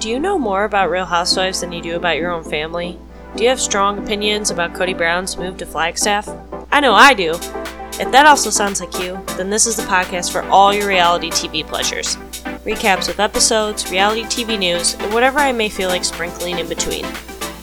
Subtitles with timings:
[0.00, 2.98] Do you know more about Real Housewives than you do about your own family?
[3.36, 6.28] Do you have strong opinions about Kody Brown's move to Flagstaff?
[6.70, 7.30] I know I do.
[7.30, 11.30] If that also sounds like you, then this is the podcast for all your reality
[11.30, 12.16] TV pleasures.
[12.64, 17.06] Recaps of episodes, reality TV news, and whatever I may feel like sprinkling in between.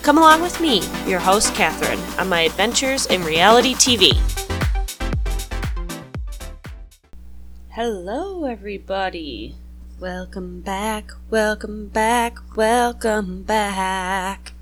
[0.02, 4.16] Come along with me, your host, Catherine, on my adventures in reality TV.
[7.68, 9.54] Hello, everybody.
[10.02, 14.52] Welcome back, welcome back, welcome back.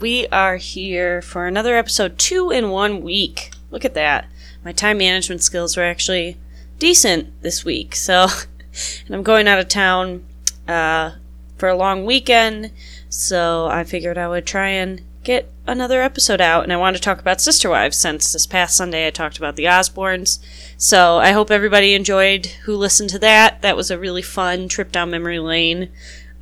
[0.00, 3.52] We are here for another episode, two in one week.
[3.70, 4.26] Look at that.
[4.64, 6.38] My time management skills were actually
[6.80, 7.94] decent this week.
[7.94, 8.26] So,
[9.06, 10.26] and I'm going out of town
[10.66, 11.12] uh,
[11.56, 12.72] for a long weekend.
[13.08, 17.02] So I figured I would try and get another episode out, and I want to
[17.02, 20.38] talk about Sister Wives since this past Sunday I talked about the Osbournes.
[20.76, 23.62] So I hope everybody enjoyed who listened to that.
[23.62, 25.90] That was a really fun trip down memory lane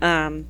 [0.00, 0.46] um,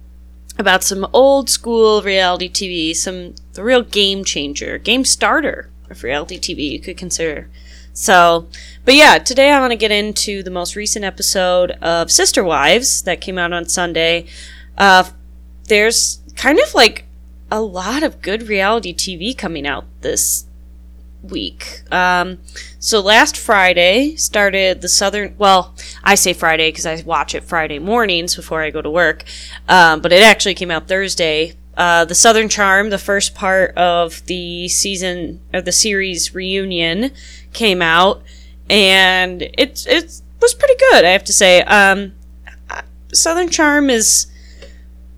[0.58, 6.38] about some old school reality TV, some the real game changer, game starter of reality
[6.38, 7.50] TV you could consider.
[7.92, 8.46] So,
[8.84, 13.02] but yeah, today I want to get into the most recent episode of Sister Wives
[13.02, 14.26] that came out on Sunday.
[14.78, 15.10] Uh,
[15.66, 17.04] there's kind of like
[17.50, 20.46] a lot of good reality TV coming out this
[21.22, 21.82] week.
[21.92, 22.38] Um,
[22.78, 25.34] so last Friday started the Southern.
[25.38, 29.24] Well, I say Friday because I watch it Friday mornings before I go to work,
[29.68, 31.54] um, but it actually came out Thursday.
[31.76, 37.10] Uh, the Southern Charm, the first part of the season of the series reunion,
[37.52, 38.22] came out,
[38.68, 41.04] and it it was pretty good.
[41.04, 41.62] I have to say.
[41.62, 42.12] Um,
[43.12, 44.29] Southern Charm is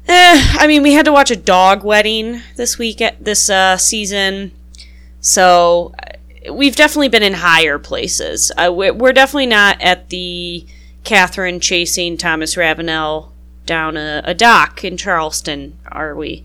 [0.09, 3.77] Eh, I mean, we had to watch a dog wedding this week at this uh,
[3.77, 4.53] season,
[5.21, 5.95] so
[6.47, 8.51] uh, we've definitely been in higher places.
[8.57, 10.67] Uh, we're definitely not at the
[11.05, 13.33] Kathryn chasing Thomas Ravenel
[13.65, 16.45] down a, a dock in Charleston, are we?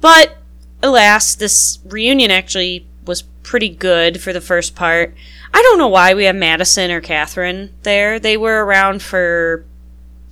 [0.00, 0.38] But
[0.82, 5.14] alas, this reunion actually was pretty good for the first part.
[5.52, 8.18] I don't know why we have Madison or Kathryn there.
[8.18, 9.64] They were around for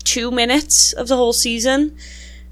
[0.05, 1.97] two minutes of the whole season.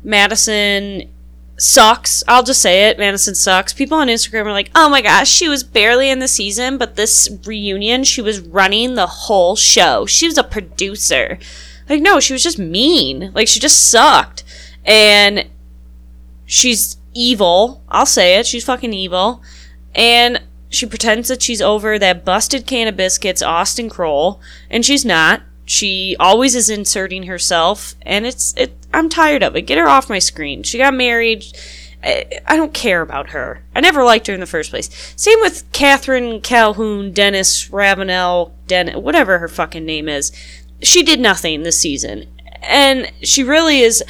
[0.06, 1.10] Madison
[1.58, 2.22] sucks.
[2.28, 2.98] I'll just say it.
[2.98, 3.72] Madison sucks.
[3.72, 6.94] People on Instagram are like, oh my gosh, she was barely in the season, but
[6.94, 10.06] this reunion, she was running the whole show.
[10.06, 11.40] She was a producer.
[11.88, 13.32] Like, no, she was just mean.
[13.34, 14.44] Like, she just sucked.
[14.84, 15.48] And
[16.44, 17.82] she's evil.
[17.88, 18.46] I'll say it.
[18.46, 19.42] She's fucking evil.
[19.92, 24.40] And she pretends that she's over that busted can of biscuits, Austen Kroll,
[24.70, 25.42] and she's not.
[25.66, 28.76] She always is inserting herself, and it's it.
[28.94, 29.62] I'm tired of it.
[29.62, 30.62] Get her off my screen.
[30.62, 31.44] She got married.
[32.04, 33.64] I, don't care about her.
[33.74, 34.88] I never liked her in the first place.
[35.16, 40.30] Same with Kathryn Calhoun, Dennis Ravenel, Den, whatever her fucking name is.
[40.82, 42.28] She did nothing this season,
[42.62, 44.04] and she really is.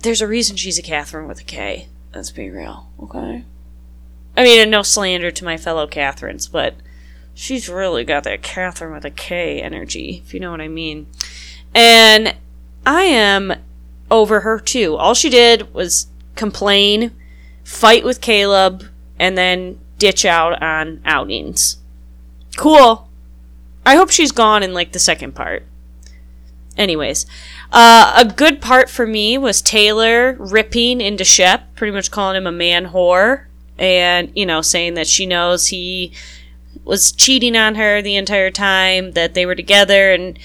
[0.00, 1.86] There's a reason she's a Catherine with a K.
[2.12, 3.44] Let's be real, okay?
[4.36, 6.74] I mean, no slander to my fellow Catherines, but
[7.36, 11.06] she's really got that Catherine with a K energy, if you know what I mean.
[11.74, 12.34] And
[12.84, 13.52] I am
[14.10, 14.96] over her too.
[14.96, 17.12] All she did was complain,
[17.62, 18.84] fight with Caleb,
[19.18, 21.76] and then ditch out on outings.
[22.56, 23.08] Cool.
[23.84, 25.64] I hope she's gone in like the second part.
[26.76, 27.26] Anyways,
[27.70, 32.46] uh, a good part for me was Taylor ripping into Shep, pretty much calling him
[32.46, 33.44] a man whore,
[33.78, 36.12] and you know saying that she knows he
[36.86, 40.38] was cheating on her the entire time that they were together and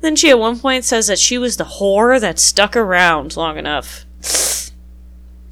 [0.00, 3.56] then she at one point says that she was the whore that stuck around long
[3.56, 4.04] enough.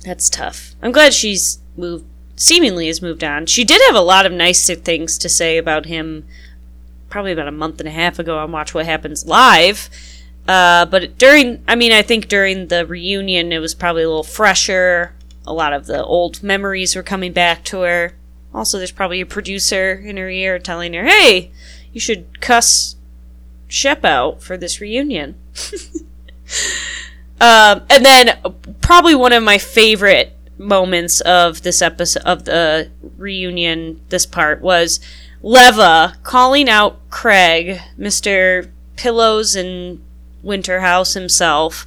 [0.04, 0.75] That's tough.
[0.82, 2.04] I'm glad she's moved
[2.36, 3.47] seemingly has moved on.
[3.47, 6.26] She did have a lot of nice things to say about him
[7.08, 9.88] probably about a month and a half ago on Watch What Happens Live.
[10.48, 14.25] Uh, but during, I mean, I think during the reunion, it was probably a little
[14.25, 15.14] fresher.
[15.47, 18.14] A lot of the old memories were coming back to her.
[18.54, 21.50] Also, there's probably a producer in her ear telling her, hey,
[21.92, 22.96] you should cuss
[23.72, 25.34] Shep out for this reunion.
[27.40, 28.38] um, and then,
[28.82, 35.00] probably one of my favorite moments of this episode of the reunion, this part, was
[35.40, 38.69] Leva calling out Craig, Mr.
[38.96, 40.02] Pillows and
[40.44, 41.87] Winterhouse himself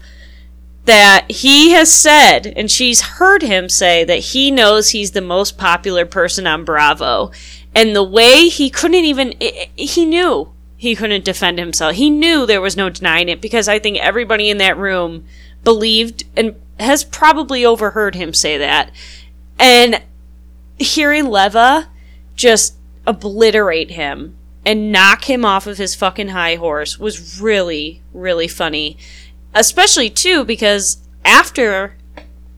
[0.86, 5.58] that he has said, and she's heard him say that he knows he's the most
[5.58, 7.32] popular person on Bravo.
[7.74, 9.34] And the way he couldn't even,
[9.76, 11.96] he knew he couldn't defend himself.
[11.96, 15.26] He knew there was no denying it because I think everybody in that room
[15.64, 18.92] believed and has probably overheard him say that.
[19.58, 20.02] And
[20.78, 21.90] hearing Leva
[22.36, 22.76] just
[23.08, 24.36] obliterate him
[24.66, 28.98] and knock him off of his fucking high horse was really, really funny
[29.56, 31.96] especially too because after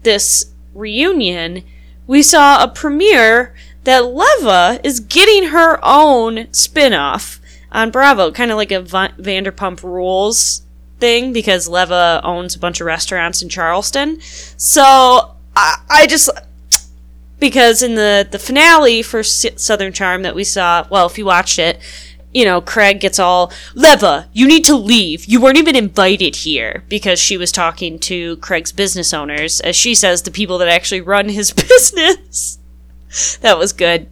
[0.03, 1.63] this reunion,
[2.05, 7.39] we saw a premiere that Leva is getting her own spin off
[7.71, 10.63] on Bravo, kind of like a Va- Vanderpump Rules
[10.99, 14.19] thing, because Leva owns a bunch of restaurants in Charleston.
[14.21, 16.29] So I, I just.
[17.39, 21.25] Because in the, the finale for S- Southern Charm that we saw, well, if you
[21.25, 21.79] watched it,
[22.33, 25.25] you know, Craig gets all, Leva, you need to leave.
[25.25, 29.95] You weren't even invited here because she was talking to Craig's business owners, as she
[29.95, 32.59] says, the people that actually run his business.
[33.41, 34.09] that was good.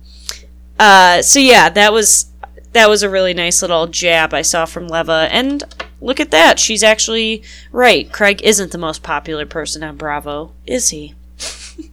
[0.80, 2.32] Uh, so yeah, that was
[2.74, 5.64] that was a really nice little jab I saw from Leva, and
[6.02, 7.42] look at that, she's actually
[7.72, 8.12] right.
[8.12, 11.16] Craig isn't the most popular person on Bravo, is he?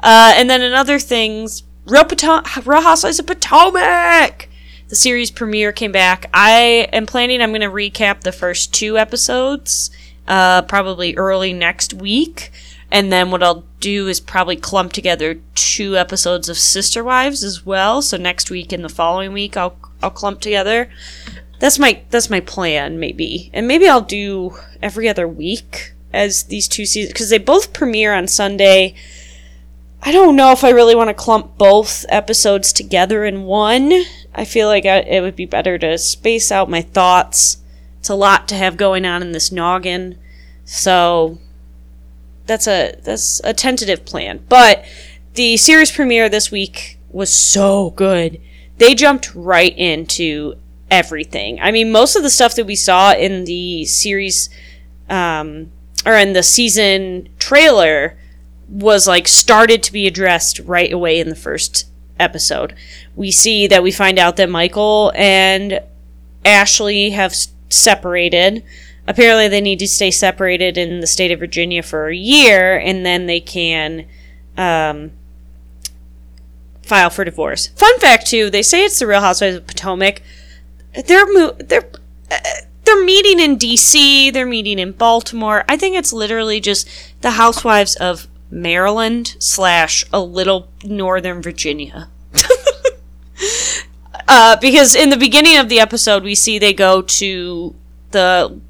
[0.00, 4.48] uh, and then another things, Real, Potom- Real Housewives of Potomac.
[4.92, 6.28] The series premiere came back.
[6.34, 7.40] I am planning.
[7.40, 9.90] I'm going to recap the first two episodes,
[10.28, 12.52] uh, probably early next week.
[12.90, 17.64] And then what I'll do is probably clump together two episodes of Sister Wives as
[17.64, 18.02] well.
[18.02, 20.90] So next week and the following week I'll I'll clump together.
[21.58, 23.50] That's my that's my plan maybe.
[23.54, 28.12] And maybe I'll do every other week as these two seasons because they both premiere
[28.12, 28.94] on Sunday.
[30.04, 33.92] I don't know if I really want to clump both episodes together in one.
[34.34, 37.58] I feel like I, it would be better to space out my thoughts.
[38.00, 40.18] It's a lot to have going on in this noggin.
[40.64, 41.38] So
[42.46, 44.44] that's a that's a tentative plan.
[44.48, 44.84] But
[45.34, 48.40] the series premiere this week was so good.
[48.78, 50.56] They jumped right into
[50.90, 51.60] everything.
[51.60, 54.50] I mean, most of the stuff that we saw in the series
[55.08, 55.70] um,
[56.04, 58.18] or in the season trailer
[58.72, 61.86] was like started to be addressed right away in the first
[62.18, 62.74] episode.
[63.14, 65.80] We see that we find out that Michael and
[66.44, 67.34] Ashley have
[67.68, 68.64] separated
[69.06, 73.04] apparently they need to stay separated in the state of Virginia for a year, and
[73.04, 74.06] then they can
[74.56, 75.12] um,
[76.82, 77.68] file for divorce.
[77.68, 80.22] Fun fact too: they say it's the Real Housewives of Potomac.
[81.06, 81.90] They're mo- they're
[82.30, 82.36] uh,
[82.84, 84.30] they're meeting in D.C.
[84.30, 85.64] They're meeting in Baltimore.
[85.68, 86.88] I think it's literally just
[87.20, 92.08] the Housewives of Maryland slash a little Northern Virginia.
[94.28, 97.74] uh, because in the beginning of the episode, we see they go to
[98.10, 98.60] the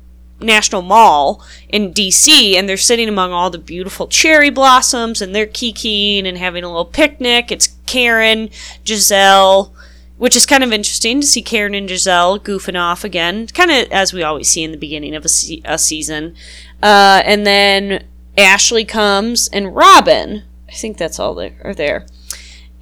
[0.41, 5.47] National Mall in DC and they're sitting among all the beautiful cherry blossoms and they're
[5.47, 7.51] kikiing and having a little picnic.
[7.51, 8.51] It's Karen,
[8.85, 9.73] Gizelle,
[10.17, 13.91] which is kind of interesting to see Karen and Gizelle goofing off again, kind of
[13.91, 16.37] as we always see in the beginning of a, se- a season.
[16.83, 18.05] Uh, and then
[18.37, 20.45] Ashley comes and Robyn.
[20.69, 22.07] I think that's all that are there.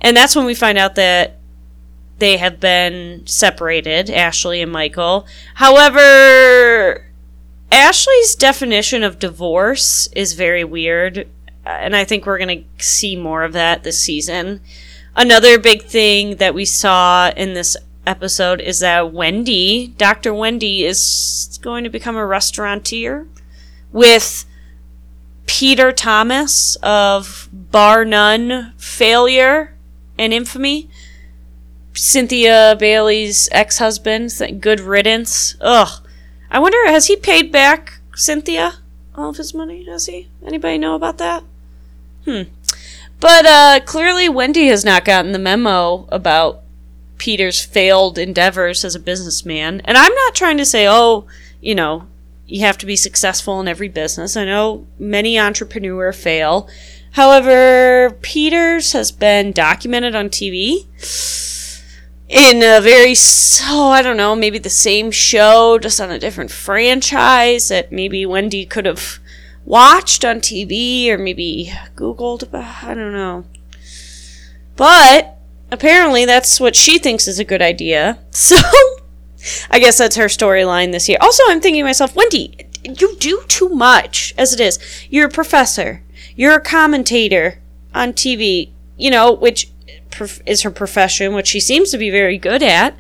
[0.01, 1.39] And that's when we find out that
[2.19, 5.27] they have been separated, Ashley and Michael.
[5.55, 7.07] However,
[7.73, 11.27] Ashley's definition of divorce is very weird,
[11.67, 14.61] uh, and I think we're going to see more of that this season.
[15.17, 17.77] Another big thing that we saw in this
[18.07, 20.33] episode is that Wendy, Dr.
[20.35, 23.27] Wendy, is going to become a restaurateur
[23.93, 24.45] with
[25.51, 29.75] Peter Thomas of Bar None Failure
[30.17, 30.89] and Infamy.
[31.93, 34.31] Cynthia Bailey's ex husband.
[34.61, 35.57] Good riddance.
[35.61, 36.07] Ugh.
[36.53, 38.75] I wonder, has he paid back Cynthia
[39.17, 39.85] all of his money?
[39.87, 40.29] Has he?
[40.47, 41.43] Anybody know about that?
[42.25, 42.43] Hmm.
[43.19, 46.63] But uh, clearly, Wendy has not gotten the memo about
[47.19, 49.81] Peter's failed endeavors as a businessman.
[49.85, 51.27] And I'm not trying to say, oh,
[51.61, 52.07] you know,
[52.51, 54.37] you have to be successful in every business.
[54.37, 56.69] I know many entrepreneurs fail.
[57.13, 60.87] However, Peters has been documented on TV
[62.29, 66.19] in a very so oh, I don't know maybe the same show just on a
[66.19, 69.19] different franchise that maybe Wendy could have
[69.65, 73.45] watched on TV or maybe googled about I don't know
[74.77, 75.39] but
[75.73, 78.57] apparently that's what she thinks is a good idea so
[79.71, 83.43] I guess that's her storyline this year also I'm thinking to myself Wendy you do
[83.49, 84.79] too much as it is
[85.11, 86.03] you're a professor
[86.37, 87.61] you're a commentator
[87.95, 89.71] on TV you know which
[90.47, 92.97] is her profession, which she seems to be very good at.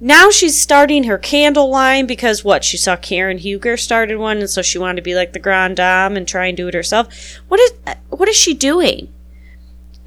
[0.00, 2.62] Now she's starting her candle line because what?
[2.62, 5.76] She saw Karen Huger started one, and so she wanted to be like the grand
[5.76, 7.08] dame and try and do it herself.
[7.48, 7.72] What is
[8.08, 9.12] what is she doing?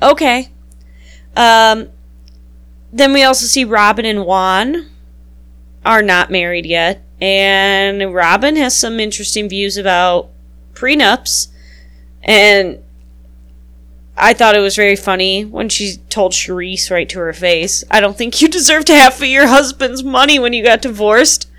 [0.02, 0.50] Okay.
[1.36, 1.90] Um.
[2.94, 4.90] Then we also see Robyn and Juan
[5.86, 10.30] are not married yet, and Robyn has some interesting views about
[10.74, 11.48] prenups,
[12.24, 12.80] and
[14.18, 18.00] I thought it was very funny when she told Charrisse right to her face, I
[18.00, 21.50] don't think you deserved half of your husband's money when you got divorced.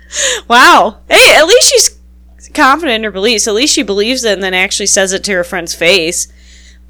[0.47, 0.99] Wow.
[1.09, 3.47] Hey, at least she's confident in her beliefs.
[3.47, 6.31] At least she believes it and then actually says it to her friend's face.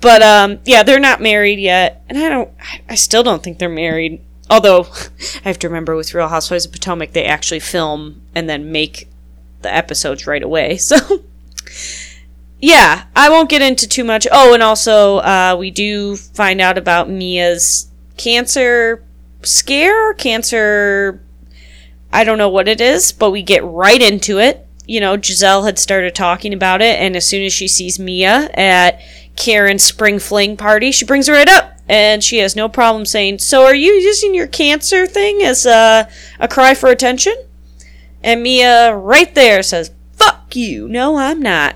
[0.02, 2.52] But um, yeah, they're not married yet, and I don't.
[2.90, 4.22] I still don't think they're married.
[4.54, 4.82] Although
[5.46, 9.10] I have to remember with Real Housewives of Potomac, they actually film and then make
[9.62, 10.78] the episodes right away.
[10.90, 11.24] So
[12.60, 14.26] yeah, I won't get into too much.
[14.32, 19.04] Oh, and also uh, we do find out about Mia's cancer
[19.42, 21.22] scare, cancer.
[22.12, 24.66] I don't know what it is, but we get right into it.
[24.86, 28.50] You know, Gizelle had started talking about it, and as soon as she sees Mia
[28.54, 29.02] at
[29.36, 33.40] Karen's spring fling party, she brings her right up, and she has no problem saying,
[33.40, 36.10] "So, are you using your cancer thing as a,
[36.40, 37.36] a cry for attention?"
[38.24, 40.88] And Mia, right there, says, "Fuck you!
[40.88, 41.76] No, I'm not."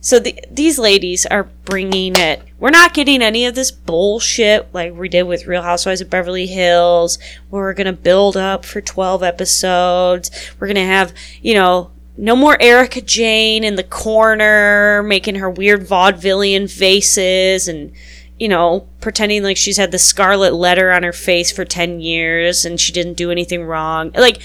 [0.00, 2.42] So the, these ladies are bringing it.
[2.58, 6.46] We're not getting any of this bullshit like we did with Real Housewives of Beverly
[6.46, 10.30] Hills, where we're gonna build up for twelve episodes.
[10.60, 15.86] We're gonna have, you know, no more Erika Jayne in the corner making her weird
[15.86, 17.92] vaudevillian faces and
[18.38, 22.64] you know pretending like she's had the scarlet letter on her face for 10 years
[22.64, 24.42] and she didn't do anything wrong like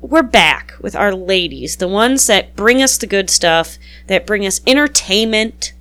[0.00, 4.44] we're back with our ladies the ones that bring us the good stuff that bring
[4.44, 5.72] us entertainment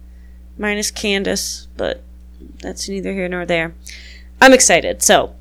[0.57, 2.03] minus candace but
[2.61, 3.73] that's neither here nor there
[4.39, 5.35] i'm excited so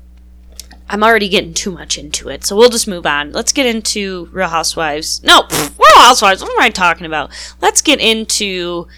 [0.91, 3.31] I'm already getting too much into it, so we'll just move on.
[3.31, 5.23] Let's get into Real Housewives.
[5.23, 6.41] No, pff, Real Housewives.
[6.41, 7.31] What am I talking about?
[7.61, 8.89] Let's get into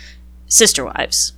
[0.48, 1.34] Sister Wives.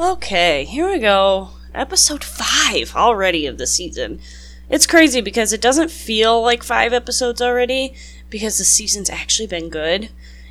[0.00, 1.50] Okay, here we go.
[1.74, 4.18] Episode 5 already of the season.
[4.70, 7.92] It's crazy because it doesn't feel like 5 episodes already
[8.30, 10.08] because the season's actually been good.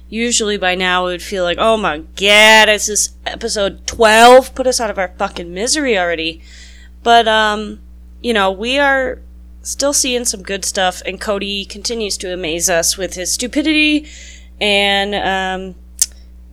[0.07, 4.53] Usually by now it would feel like, oh my god, it's this episode 12.
[4.53, 6.43] Put us out of our fucking misery already.
[7.01, 7.79] But, um,
[8.21, 9.19] you know, we are
[9.63, 14.07] still seeing some good stuff, and Kody continues to amaze us with his stupidity
[14.61, 15.75] and um,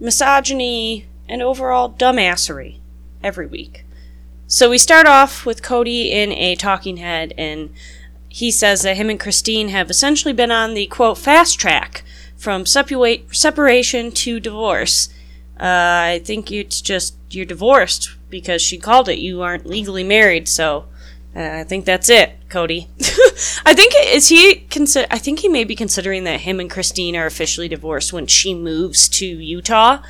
[0.01, 2.79] misogyny and overall dumbassery
[3.27, 3.85] every week.
[4.47, 7.75] So we start off with Kody in a talking head, and
[8.29, 12.05] he says that him and Christine have essentially been on the quote fast track
[12.37, 15.09] from separation to divorce.
[15.59, 19.19] Uh, I think it's just you're divorced because she called it.
[19.19, 20.87] You aren't legally married, so
[21.35, 22.87] uh, I think that's it, Kody.
[23.67, 25.09] I think is he consider.
[25.11, 28.55] I think he may be considering that him and Christine are officially divorced when she
[28.55, 30.03] moves to Utah.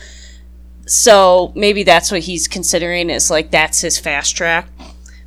[0.86, 4.68] So maybe that's what he's considering is like that's his fast track.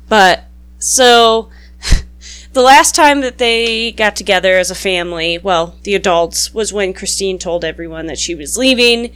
[0.08, 0.44] But
[0.78, 1.50] so
[2.52, 6.94] the last time that they got together as a family, well, the adults, was when
[6.94, 9.12] Christine told everyone that she was leaving,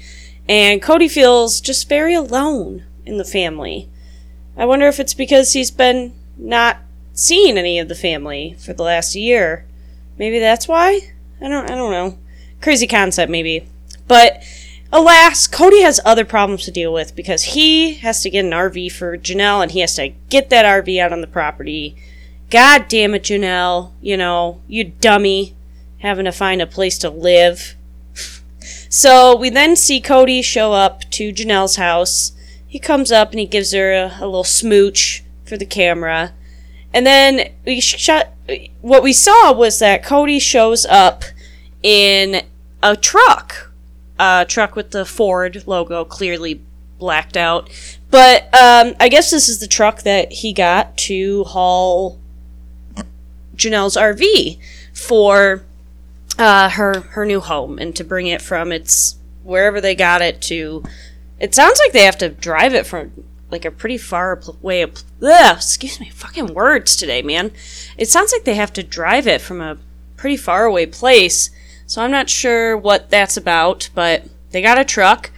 [0.46, 3.88] and Kody feels just very alone in the family.
[4.56, 6.78] I wonder if it's because he's been not
[7.14, 9.66] seeing any of the family for the last year.
[10.18, 11.12] Maybe that's why?
[11.40, 12.18] I don't I don't know.
[12.60, 13.66] Crazy concept maybe.
[14.06, 14.42] But
[14.94, 18.92] alas, Kody has other problems to deal with because he has to get an RV
[18.92, 21.96] for Janelle and he has to get that RV out on the property.
[22.48, 23.90] God damn it, Janelle.
[24.00, 25.54] You know, you dummy
[25.98, 27.74] having to find a place to live.
[28.88, 32.32] so we then see Kody show up to Janelle's house.
[32.66, 36.32] He comes up and he gives her a, a little smooch for the camera.
[36.92, 38.28] And then we shot.
[38.80, 41.24] What we saw was that Kody shows up
[41.82, 42.42] in
[42.82, 43.72] a truck,
[44.18, 46.61] a truck with the Ford logo clearly
[46.99, 47.68] blacked out.
[48.11, 52.18] But um, I guess this is the truck that he got to haul
[53.56, 54.59] Janelle's RV
[54.92, 55.64] for
[56.38, 60.40] uh, her her new home and to bring it from its wherever they got it
[60.42, 60.83] to.
[61.38, 63.12] It sounds like they have to drive it from
[63.50, 64.83] like a pretty far way.
[64.83, 67.52] Of, ugh, excuse me, fucking words today, man.
[67.99, 69.78] It sounds like they have to drive it from a
[70.16, 71.50] pretty far away place.
[71.87, 75.31] So I'm not sure what that's about, but they got a truck.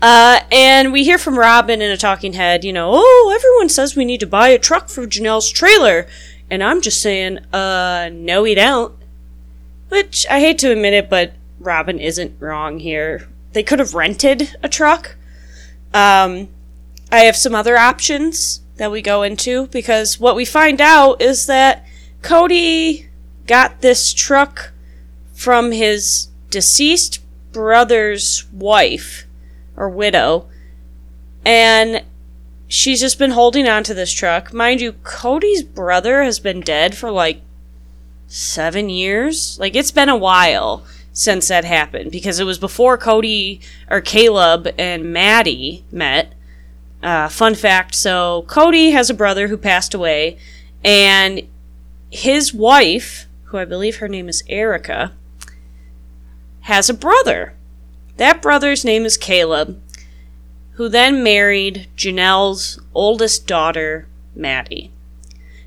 [0.00, 3.94] Uh, and we hear from Robyn in a talking head, you know, oh, everyone says
[3.94, 6.06] we need to buy a truck for Janelle's trailer.
[6.50, 8.94] And I'm just saying, uh, no, we don't.
[9.88, 13.28] Which I hate to admit it, but Robyn isn't wrong here.
[13.52, 15.16] They could have rented a truck.
[15.94, 16.48] Um,
[17.12, 21.46] I have some other options that we go into because what we find out is
[21.46, 21.86] that
[22.22, 23.06] Kody
[23.46, 24.71] got this truck
[25.42, 27.20] from his deceased
[27.52, 29.26] brother's wife
[29.76, 30.46] or widow
[31.44, 32.04] and
[32.68, 34.52] she's just been holding on to this truck.
[34.52, 37.40] Mind you, Kody's brother has been dead for like
[38.28, 39.58] 7 years.
[39.58, 44.68] Like it's been a while since that happened because it was before Kody or Caleb
[44.78, 46.32] and Maddie met
[47.02, 50.38] uh, fun fact so, Kody has a brother who passed away,
[50.84, 51.42] and
[52.10, 55.12] his wife, who I believe her name is Erika,
[56.62, 57.54] has a brother.
[58.16, 59.80] That brother's name is Caleb,
[60.72, 64.90] who then married Janelle's oldest daughter, Maddie.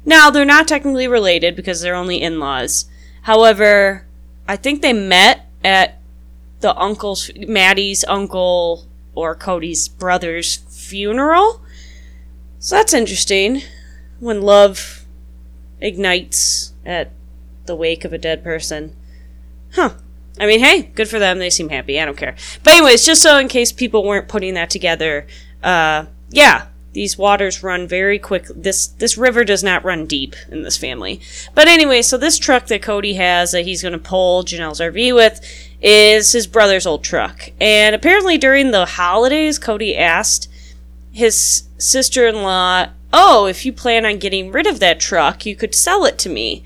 [0.05, 2.85] Now, they're not technically related because they're only in laws.
[3.23, 4.05] However,
[4.47, 5.99] I think they met at
[6.59, 8.85] the uncle's, Maddie's uncle
[9.15, 11.61] or Kody's brother's funeral.
[12.59, 13.61] So that's interesting.
[14.19, 15.05] When love
[15.81, 17.11] ignites at
[17.65, 18.95] the wake of a dead person.
[19.73, 19.95] Huh.
[20.39, 21.39] I mean, hey, good for them.
[21.39, 21.99] They seem happy.
[21.99, 22.35] I don't care.
[22.63, 25.27] But anyways, just so in case people weren't putting that together,
[25.63, 28.47] uh, yeah, these waters run very quick.
[28.55, 31.19] This this river does not run deep in this family.
[31.53, 35.13] But anyway, so this truck that Kody has that he's going to pull Janelle's RV
[35.13, 35.41] with
[35.81, 37.49] is his brother's old truck.
[37.59, 40.49] And apparently during the holidays, Kody asked
[41.11, 46.05] his sister-in-law, "Oh, if you plan on getting rid of that truck, you could sell
[46.05, 46.63] it to me."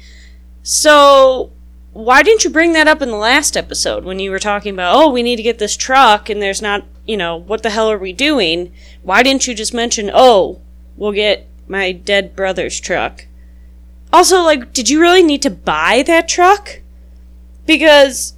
[0.61, 1.51] So
[1.93, 4.95] why didn't you bring that up in the last episode when you were talking about,
[4.95, 7.89] oh, we need to get this truck and there's not, you know, what the hell
[7.89, 8.71] are we doing?
[9.01, 10.61] Why didn't you just mention, oh,
[10.95, 13.25] we'll get my dead brother's truck?
[14.13, 16.81] Also, like, did you really need to buy that truck?
[17.65, 18.33] Because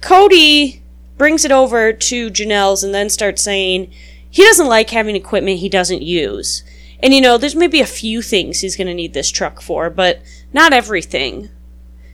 [0.00, 0.80] Kody
[1.16, 3.92] brings it over to Janelle's and then starts saying
[4.30, 6.62] he doesn't like having equipment he doesn't use.
[7.02, 9.90] And you know, there's maybe a few things he's going to need this truck for,
[9.90, 10.22] but
[10.52, 11.50] not everything.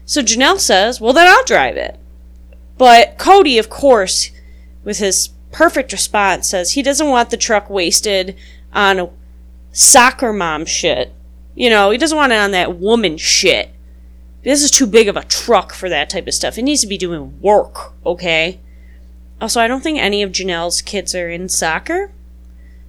[0.09, 1.99] So Janelle says, well, then I'll drive it.
[2.79, 4.31] But Kody, of course,
[4.83, 8.35] with his perfect response, says he doesn't want the truck wasted
[8.73, 9.11] on
[9.71, 11.13] soccer mom shit.
[11.53, 13.69] You know, he doesn't want it on that woman shit.
[14.41, 16.57] This is too big of a truck for that type of stuff.
[16.57, 18.59] It needs to be doing work, okay?
[19.39, 22.11] Also, I don't think any of Janelle's kids are in soccer.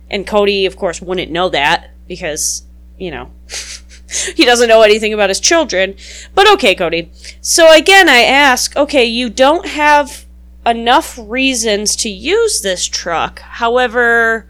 [0.09, 2.63] And Kody, of course, wouldn't know that because,
[2.97, 3.31] you know,
[4.37, 5.95] he doesn't know anything about his children.
[6.35, 7.11] But okay, Kody.
[7.41, 10.27] So again, I ask, okay, you don't have
[10.67, 13.41] enough reasons to use this truck.
[13.41, 14.47] However,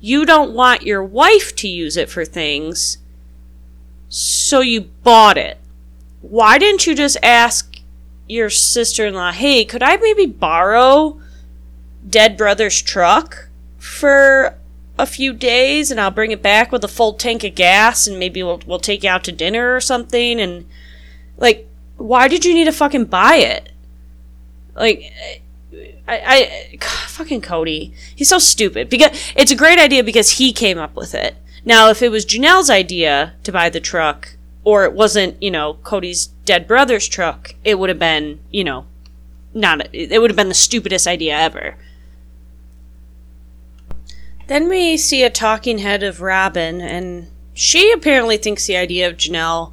[0.00, 2.98] you don't want your wife to use it for things.
[4.08, 5.58] So you bought it.
[6.20, 7.80] Why didn't you just ask
[8.28, 11.20] your sister in law, hey, could I maybe borrow
[12.08, 14.57] Dead Brother's truck for
[14.98, 18.18] a few days and I'll bring it back with a full tank of gas and
[18.18, 20.66] maybe we'll we'll take you out to dinner or something and
[21.36, 23.70] like why did you need to fucking buy it?
[24.74, 25.12] Like
[26.06, 27.92] I, I fucking Kody.
[28.14, 28.88] He's so stupid.
[28.88, 31.36] Because it's a great idea because he came up with it.
[31.64, 35.74] Now if it was Janelle's idea to buy the truck or it wasn't, you know,
[35.82, 38.86] Kody's dead brother's truck, it would have been, you know,
[39.54, 41.76] not it would have been the stupidest idea ever.
[44.48, 49.16] Then we see a talking head of Robyn, and she apparently thinks the idea of
[49.16, 49.72] Janelle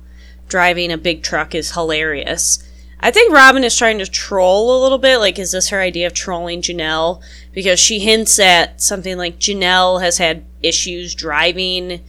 [0.50, 2.62] driving a big truck is hilarious.
[3.00, 5.20] I think Robyn is trying to troll a little bit.
[5.20, 7.22] Like, is this her idea of trolling Janelle?
[7.54, 12.04] Because she hints at something like Janelle has had issues driving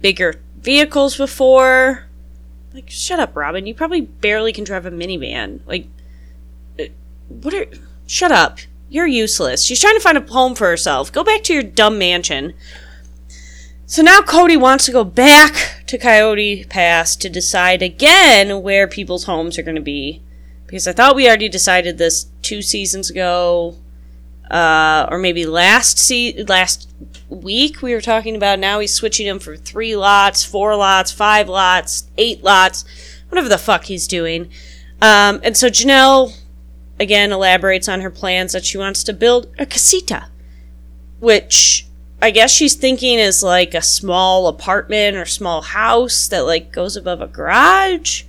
[0.00, 2.06] bigger vehicles before.
[2.72, 3.66] Like, shut up, Robyn.
[3.66, 5.60] You probably barely can drive a minivan.
[5.66, 5.88] Like,
[6.78, 6.84] uh,
[7.28, 7.66] what are.
[8.06, 8.58] Shut up.
[8.92, 9.64] You're useless.
[9.64, 11.10] She's trying to find a home for herself.
[11.10, 12.52] Go back to your dumb mansion.
[13.86, 19.24] So now Kody wants to go back to Coyote Pass to decide again where people's
[19.24, 20.20] homes are going to be.
[20.66, 23.76] Because I thought we already decided this two seasons ago,
[24.50, 26.90] uh, or maybe last se- last
[27.30, 28.58] week we were talking about.
[28.58, 32.84] Now he's switching them for three lots, four lots, five lots, eight lots,
[33.30, 34.50] whatever the fuck he's doing.
[35.00, 36.34] Um, and so Janelle
[36.98, 40.28] again elaborates on her plans that she wants to build a casita,
[41.20, 41.86] which
[42.20, 46.96] I guess she's thinking is like a small apartment or small house that like goes
[46.96, 48.22] above a garage.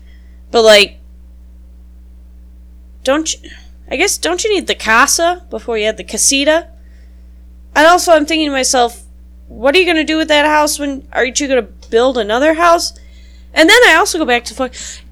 [0.49, 0.99] But like
[3.03, 3.49] don't you
[3.89, 6.69] I guess don't you need the casa before you have the casita?
[7.75, 9.03] And also I'm thinking to myself,
[9.47, 12.93] what are you gonna do with that house when aren't you gonna build another house?
[13.53, 15.02] And then I also go back to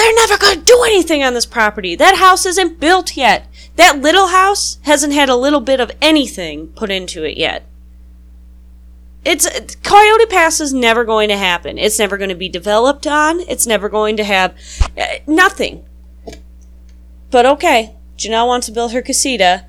[0.00, 1.94] they're never going to do anything on this property.
[1.94, 3.46] That house isn't built yet.
[3.76, 7.66] That little house hasn't had a little bit of anything put into it yet.
[9.24, 9.46] It's
[9.82, 11.76] Coyote Pass is never going to happen.
[11.76, 13.40] It's never going to be developed on.
[13.40, 14.54] It's never going to have
[14.98, 15.84] uh, nothing.
[17.30, 19.66] But okay, Janelle wants to build her casita,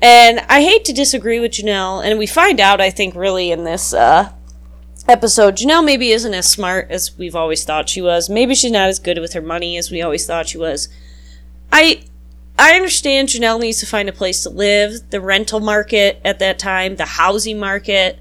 [0.00, 3.64] and I hate to disagree with Janelle, and we find out I think really in
[3.64, 4.32] this uh,
[5.08, 8.28] episode, Janelle maybe isn't as smart as we've always thought she was.
[8.28, 10.88] Maybe she's not as good with her money as we always thought she was.
[11.72, 12.04] I
[12.58, 15.10] I understand Janelle needs to find a place to live.
[15.10, 18.18] The rental market at that time, the housing market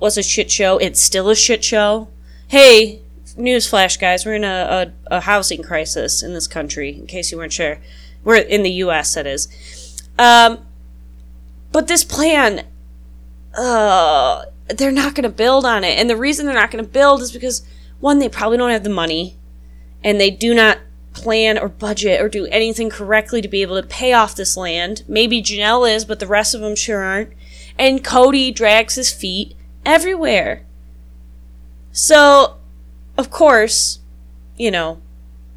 [0.00, 0.78] was a shit show.
[0.78, 2.08] It's still a shit show.
[2.48, 3.00] Hey,
[3.38, 7.38] newsflash, guys, we're in a, a, a housing crisis in this country, in case you
[7.38, 7.78] weren't sure.
[8.22, 9.48] We're in the U.S., that is.
[10.18, 10.58] Um,
[11.72, 12.66] but this plan,
[13.56, 15.98] uh, they're not going to build on it.
[15.98, 17.66] And the reason they're not going to build is because,
[18.00, 19.36] one, they probably don't have the money,
[20.02, 20.78] and they do not
[21.12, 25.04] plan or budget or do anything correctly to be able to pay off this land.
[25.06, 27.32] Maybe Janelle is, but the rest of them sure aren't.
[27.78, 30.64] And Kody drags his feet everywhere.
[31.92, 32.56] So,
[33.16, 34.00] of course,
[34.56, 35.00] you know,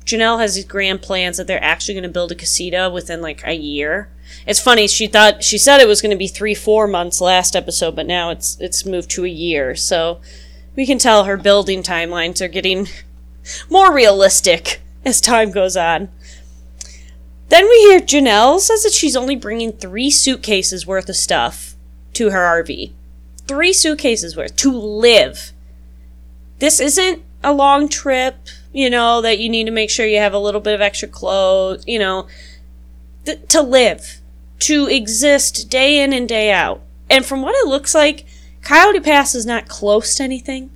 [0.05, 3.41] Janelle has these grand plans that they're actually going to build a casita within like
[3.45, 4.09] a year.
[4.45, 4.87] It's funny.
[4.87, 8.05] She thought she said it was going to be three, four months last episode, but
[8.05, 9.75] now it's it's moved to a year.
[9.75, 10.21] So
[10.75, 12.87] we can tell her building timelines are getting
[13.69, 16.09] more realistic as time goes on.
[17.49, 21.75] Then we hear Janelle says that she's only bringing three suitcases worth of stuff
[22.13, 22.91] to her RV.
[23.47, 25.53] Three suitcases worth to live.
[26.59, 28.35] This isn't a long trip,
[28.73, 31.07] you know, that you need to make sure you have a little bit of extra
[31.07, 32.27] clothes, you know,
[33.27, 34.21] th- to live,
[34.59, 36.81] to exist day in and day out.
[37.09, 38.25] And from what it looks like,
[38.61, 40.71] Coyote Pass is not close to anything.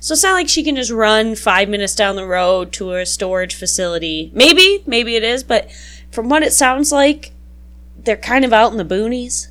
[0.00, 3.04] So it's not like she can just run five minutes down the road to a
[3.04, 4.30] storage facility.
[4.34, 5.70] Maybe, maybe it is, but
[6.10, 7.32] from what it sounds like,
[7.98, 9.48] they're kind of out in the boonies.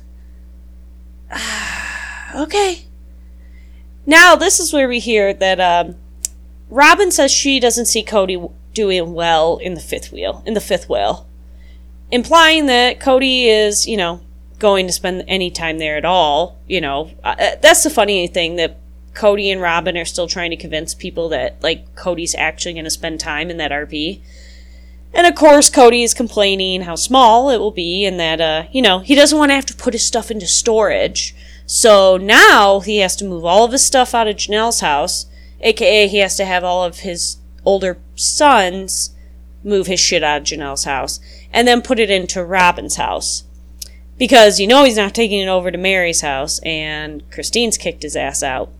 [2.34, 2.86] okay.
[4.06, 5.96] Now, this is where we hear that um,
[6.68, 10.88] Robyn says she doesn't see Kody doing well in the fifth wheel, in the fifth
[10.88, 11.28] wheel,
[12.14, 14.20] implying that Kody is, you know,
[14.60, 16.60] going to spend any time there at all.
[16.68, 18.78] You know, uh, uh that's the funny thing that
[19.14, 22.90] Kody and Robyn are still trying to convince people that like Kody's actually going to
[22.90, 24.20] spend time in that RV.
[25.12, 28.80] And of course, Kody is complaining how small it will be and that, uh, you
[28.80, 31.34] know, he doesn't want to have to put his stuff into storage.
[31.66, 35.26] So now he has to move all of his stuff out of Janelle's house,
[35.60, 39.13] aka he has to have all of his older sons
[39.64, 41.18] move his shit out of Janelle's house
[41.52, 43.44] and then put it into Robyn's house.
[44.16, 48.14] Because you know he's not taking it over to Meri's house, and Christine's kicked his
[48.14, 48.70] ass out.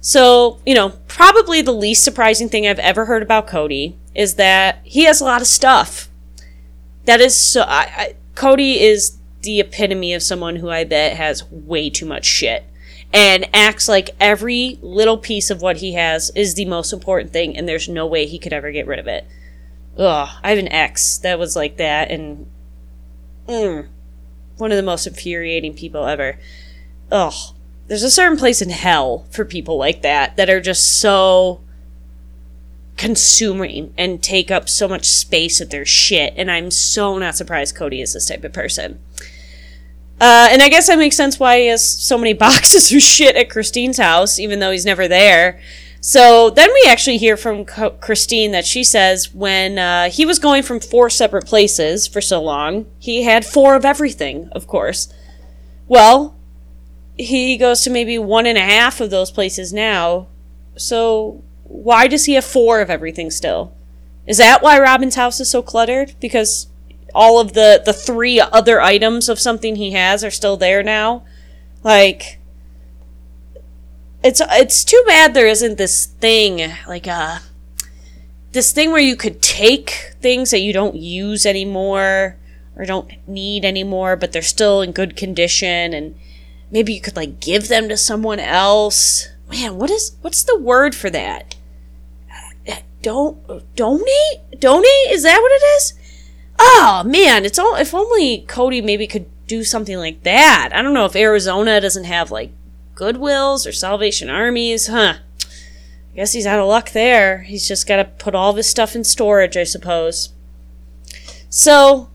[0.00, 4.78] So, you know, probably the least surprising thing I've ever heard about Kody is that
[4.84, 6.08] he has a lot of stuff.
[7.06, 7.62] That is so.
[7.62, 12.24] I, I, Kody is the epitome of someone who I bet has way too much
[12.24, 12.64] shit
[13.12, 17.56] and acts like every little piece of what he has is the most important thing
[17.56, 19.26] and there's no way he could ever get rid of it.
[19.98, 22.46] Ugh, I have an ex that was like that and
[23.46, 23.88] mm,
[24.56, 26.38] one of the most infuriating people ever.
[27.10, 27.54] Ugh.
[27.88, 31.60] There's a certain place in hell for people like that that are just so
[32.96, 36.32] consuming and take up so much space with their shit.
[36.36, 39.00] And I'm so not surprised Kody is this type of person.
[40.20, 43.34] Uh, and I guess that makes sense why he has so many boxes of shit
[43.34, 45.60] at Christine's house, even though he's never there.
[46.04, 50.64] So then we actually hear from Christine that she says when uh, he was going
[50.64, 55.14] from four separate places for so long, he had four of everything, of course.
[55.86, 56.36] Well,
[57.16, 60.26] he goes to maybe one and a half of those places now.
[60.76, 63.72] So why does he have four of everything still?
[64.26, 66.16] Is that why Robyn's house is so cluttered?
[66.18, 66.66] Because
[67.14, 71.24] all of the the three other items of something he has are still there now.
[71.84, 72.40] Like
[74.24, 77.38] it's it's too bad there isn't this thing like uh
[78.52, 82.36] this thing where you could take things that you don't use anymore
[82.76, 86.14] or don't need anymore but they're still in good condition and
[86.72, 89.28] maybe you could like give them to someone else.
[89.48, 91.54] Man, what is what's the word for that?
[93.02, 93.36] Don't
[93.74, 94.60] donate?
[94.60, 95.10] Donate?
[95.10, 95.94] Is that what it is?
[96.58, 100.70] Oh man, it's all if only Kody maybe could do something like that.
[100.72, 102.52] I don't know if Arizona doesn't have like
[102.94, 105.14] Goodwills or Salvation Armies, huh?
[106.12, 107.42] I guess he's out of luck there.
[107.42, 110.30] He's just got to put all of his stuff in storage, I suppose.
[111.48, 112.10] So,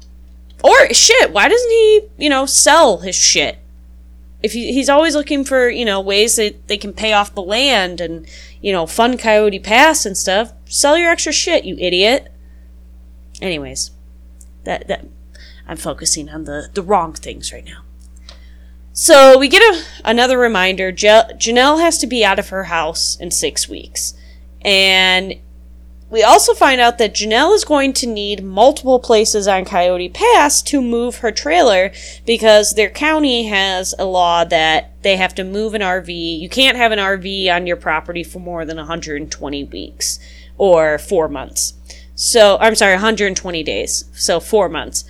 [0.64, 3.60] or shit, why doesn't he, you know, sell his shit?
[4.44, 7.42] if he, he's always looking for you know ways that they can pay off the
[7.42, 8.28] land and
[8.62, 12.32] you know fund Coyote Pass and stuff, sell your extra shit, you idiot.
[13.42, 13.92] Anyways,
[14.64, 15.06] that that
[15.68, 17.84] I'm focusing on the the wrong things right now.
[19.00, 20.92] So we get a, another reminder.
[20.92, 24.16] Janelle has to be out of her house in six weeks,
[24.64, 25.36] and
[26.10, 30.64] we also find out that Janelle is going to need multiple places on Coyote Pass
[30.64, 31.92] to move her trailer
[32.26, 36.40] because their county has a law that they have to move an RV.
[36.40, 40.18] You can't have an RV on your property for more than 120 weeks
[40.58, 41.76] or four months.
[42.16, 44.06] So, I'm sorry, 120 days.
[44.16, 45.04] So, four months.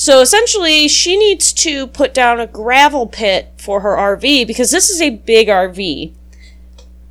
[0.00, 4.90] So, essentially, she needs to put down a gravel pit for her RV because this
[4.90, 6.14] is a big RV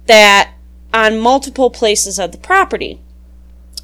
[0.05, 0.53] that
[0.93, 3.01] on multiple places of the property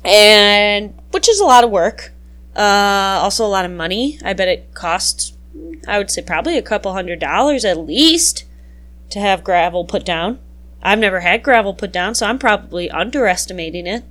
[0.06, 2.14] and which is a lot of work.
[2.56, 4.20] Uh, also a lot of money.
[4.24, 5.34] I bet it costs
[5.86, 8.46] I would say probably a couple hundred dollars at least
[9.10, 10.40] to have gravel put down.
[10.82, 14.06] I've never had gravel put down, so I'm probably underestimating it.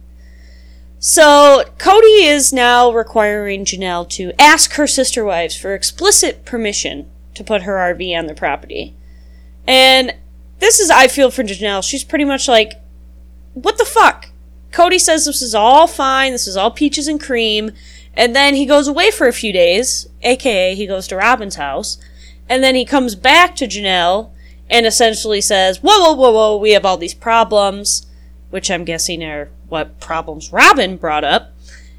[1.04, 7.42] So Kody is now requiring Janelle to ask her sister wives for explicit permission to
[7.42, 8.94] put her RV on the property.
[9.66, 10.14] And
[10.60, 11.82] this is, I feel, for Janelle.
[11.82, 12.74] She's pretty much like,
[13.54, 14.28] what the fuck?
[14.70, 17.72] Kody says this is all fine, this is all peaches and cream.
[18.14, 21.98] And then he goes away for a few days, aka he goes to Robyn's house.
[22.48, 24.30] And then he comes back to Janelle
[24.70, 28.06] and essentially says, Whoa, whoa, whoa, whoa, we have all these problems,
[28.52, 31.52] which I'm guessing are what problems Robyn brought up.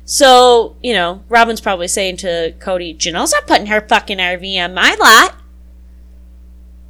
[0.05, 4.73] So, you know, Robyn's probably saying to Kody, Janelle's not putting her fucking RV on
[4.73, 5.35] my lot.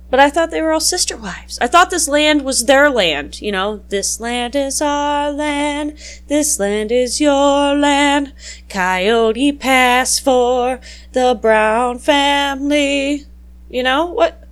[0.10, 1.58] But I thought they were all sister wives.
[1.60, 3.41] I thought this land was their land.
[3.41, 5.97] You know, this land is our land.
[6.28, 8.34] This land is your land.
[8.69, 10.80] Coyote Pass for
[11.13, 13.26] the Brown family.
[13.69, 14.42] You know, what?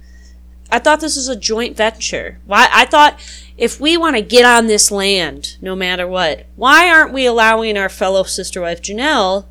[0.71, 2.39] I thought this was a joint venture.
[2.45, 2.67] Why?
[2.71, 3.19] I thought
[3.57, 7.77] if we want to get on this land, no matter what, why aren't we allowing
[7.77, 9.45] our fellow sister wife Janelle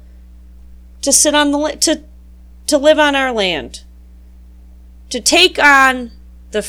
[1.03, 2.03] to sit on the to
[2.67, 3.85] to live on our land?
[5.11, 6.13] to take on
[6.53, 6.67] the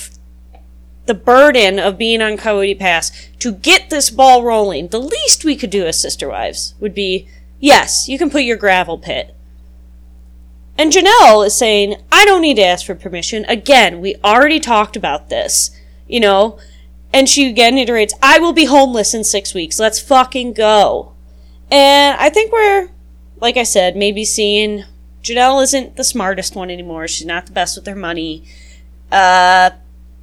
[1.06, 5.56] the burden of being on Coyote Pass to get this ball rolling, the least we
[5.56, 7.28] could do as sister wives would be
[7.60, 9.36] yes, you can put your gravel pit.
[10.78, 13.46] And Janelle is saying, I don't need to ask for permission.
[13.46, 15.72] Again, we already talked about this,
[16.08, 16.58] you know.
[17.14, 19.80] And she again iterates, I will be homeless in six weeks.
[19.80, 21.14] Let's fucking go.
[21.70, 22.90] And I think we're,
[23.40, 24.86] like I said, maybe seeing
[25.24, 27.08] Janelle isn't the smartest one anymore.
[27.08, 28.44] She's not the best with her money.
[29.12, 29.72] Uh,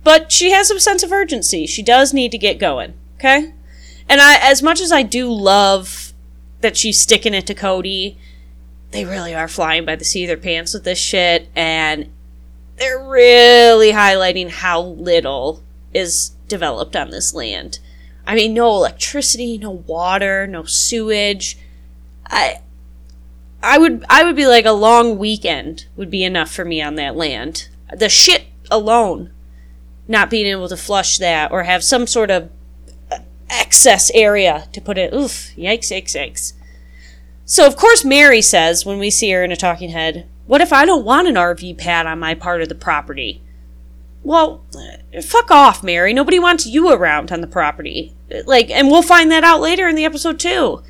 [0.03, 1.67] but she has a sense of urgency.
[1.67, 2.95] She does need to get going.
[3.17, 3.53] Okay?
[4.09, 6.13] And I, as much as I do love
[6.61, 8.17] that she's sticking it to Kody,
[8.91, 12.11] they really are flying by the seat of their pants with this shit, and
[12.77, 17.81] they're really highlighting how little is developed on this land.
[18.27, 21.59] I mean, no electricity, no water, no sewage.
[22.27, 22.61] I
[23.63, 26.95] I would I would be like a long weekend would be enough for me on
[26.97, 27.69] that land.
[27.93, 29.33] The shit alone,
[30.07, 32.51] not being able to flush that or have some sort of
[33.51, 35.13] excess area to put it.
[35.15, 35.55] Oof!
[35.57, 35.91] Yikes!
[35.91, 36.15] Yikes!
[36.15, 36.53] Yikes!
[37.49, 40.71] So of course Meri says when we see her in a talking head, "What if
[40.71, 43.41] I don't want an RV pad on my part of the property?"
[44.23, 44.63] Well,
[45.23, 46.13] fuck off, Meri.
[46.13, 48.13] Nobody wants you around on the property.
[48.45, 50.83] Like, and we'll find that out later in the episode too.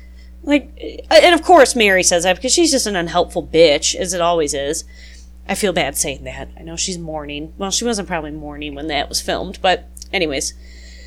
[0.43, 0.69] Like,
[1.09, 4.53] and of course Meri says that because she's just an unhelpful bitch, as it always
[4.53, 4.83] is.
[5.47, 6.49] I feel bad saying that.
[6.59, 7.53] I know she's mourning.
[7.57, 10.53] Well, she wasn't probably mourning when that was filmed, but anyways.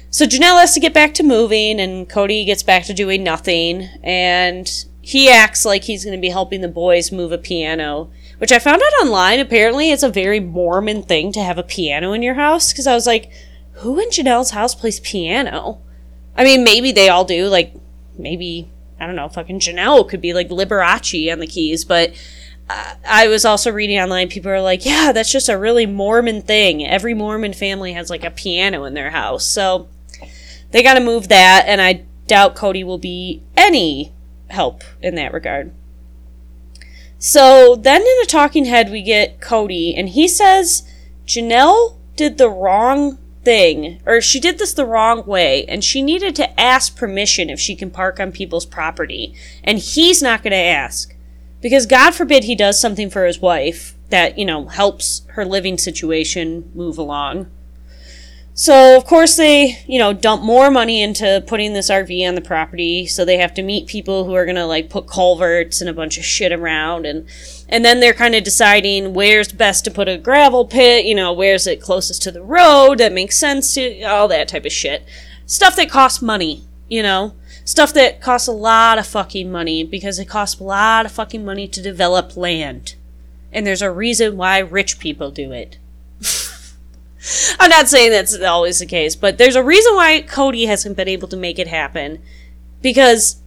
[0.08, 3.88] So Janelle has to get back to moving, and Kody gets back to doing nothing,
[4.02, 4.70] and
[5.02, 8.58] he acts like he's going to be helping the boys move a piano, which I
[8.58, 9.40] found out online.
[9.40, 12.94] Apparently, it's a very Mormon thing to have a piano in your house, because I
[12.94, 13.30] was like,
[13.72, 15.80] who in Janelle's house plays piano?
[16.36, 17.74] I mean, maybe they all do, like,
[18.16, 18.70] maybe
[19.02, 22.12] I don't know, fucking Janelle could be like Liberace on the keys, but
[22.70, 26.40] uh, I was also reading online, people are like, yeah, that's just a really Mormon
[26.40, 26.86] thing.
[26.86, 29.44] Every Mormon family has like a piano in their house.
[29.44, 29.88] So
[30.70, 34.12] they got to move that, and I doubt Kody will be any
[34.52, 35.72] help in that regard.
[37.18, 40.88] So then in a talking head, we get Kody, and he says
[41.26, 46.34] Janelle did the wrong thing, or she did this the wrong way, and she needed
[46.36, 49.34] to ask permission if she can park on people's property.
[49.62, 51.14] And he's not going to ask.
[51.60, 55.78] Because God forbid he does something for his wife that, you know, helps her living
[55.78, 57.46] situation move along.
[58.54, 62.42] So, of course, they, you know, dump more money into putting this RV on the
[62.42, 63.06] property.
[63.06, 65.94] So they have to meet people who are going to, like, put culverts and a
[65.94, 67.06] bunch of shit around.
[67.06, 67.26] And,
[67.70, 71.32] and then they're kind of deciding where's best to put a gravel pit, you know,
[71.32, 75.06] where's it closest to the road that makes sense to, all that type of shit.
[75.46, 77.34] Stuff that costs money, you know?
[77.64, 81.44] Stuff that costs a lot of fucking money because it costs a lot of fucking
[81.44, 82.96] money to develop land.
[83.50, 85.78] And there's a reason why rich people do it.
[87.60, 91.08] I'm not saying that's always the case, but there's a reason why Kody hasn't been
[91.08, 92.20] able to make it happen
[92.80, 93.40] because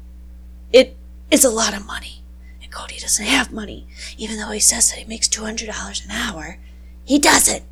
[0.72, 0.96] it
[1.30, 2.24] is a lot of money.
[2.62, 3.88] And Kody doesn't have money.
[4.18, 6.58] Even though he says that he makes $200 an hour,
[7.04, 7.64] he doesn't.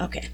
[0.00, 0.28] Okay.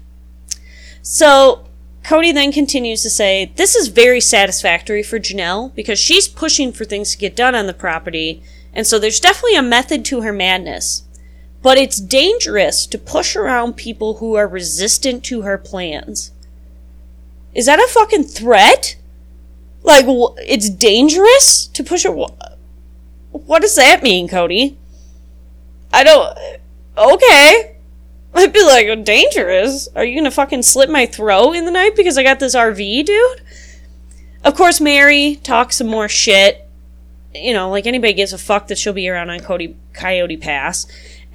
[1.01, 1.65] So
[2.03, 6.85] Kody then continues to say, This is very satisfactory for Janelle because she's pushing for
[6.85, 8.43] things to get done on the property,
[8.73, 11.03] and so there's definitely a method to her madness.
[11.65, 16.29] But it's dangerous to push around people who are resistant to her plans.
[17.55, 18.97] Is that a fucking threat?
[19.81, 20.05] Like,
[20.47, 22.11] it's dangerous to push a.
[22.11, 24.75] What does that mean, Kody?
[25.91, 26.37] I don't.
[26.99, 27.77] okay.
[28.35, 29.89] I'd be like, dangerous.
[29.95, 33.05] Are you gonna fucking slit my throat in the night because I got this RV,
[33.07, 33.41] dude?
[34.43, 36.69] Of course, Meri talks some more shit.
[37.33, 40.85] You know, like anybody gives a fuck that she'll be around on Kody, Coyote Pass.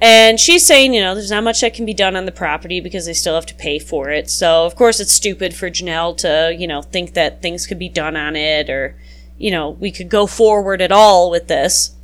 [0.01, 2.81] And she's saying, you know, there's not much that can be done on the property
[2.81, 4.31] because they still have to pay for it.
[4.31, 7.87] So, of course, it's stupid for Janelle to, you know, think that things could be
[7.87, 8.95] done on it or,
[9.37, 11.95] you know, we could go forward at all with this.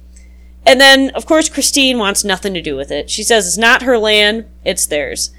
[0.63, 3.09] And then, of course, Christine wants nothing to do with it.
[3.09, 5.31] She says it's not her land, it's theirs.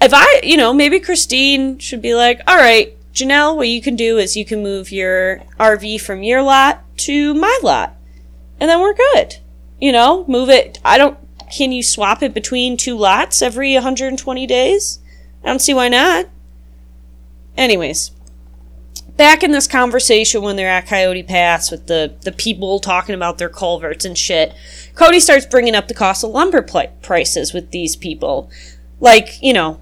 [0.00, 3.94] If I, you know, maybe Christine should be like, all right, Janelle, what you can
[3.94, 7.94] do is you can move your RV from your lot to my lot.
[8.58, 9.36] And then we're good.
[9.80, 10.80] You know, move it.
[10.84, 11.18] I don't
[11.54, 14.98] can you swap it between two lots every 120 days?
[15.44, 16.26] I don't see why not.
[17.56, 18.10] Anyways,
[19.16, 23.38] back in this conversation when they're at Coyote Pass with the, the people talking about
[23.38, 24.52] their culverts and shit,
[24.94, 28.50] Kody starts bringing up the cost of lumber pl- prices with these people.
[28.98, 29.80] Like, you know,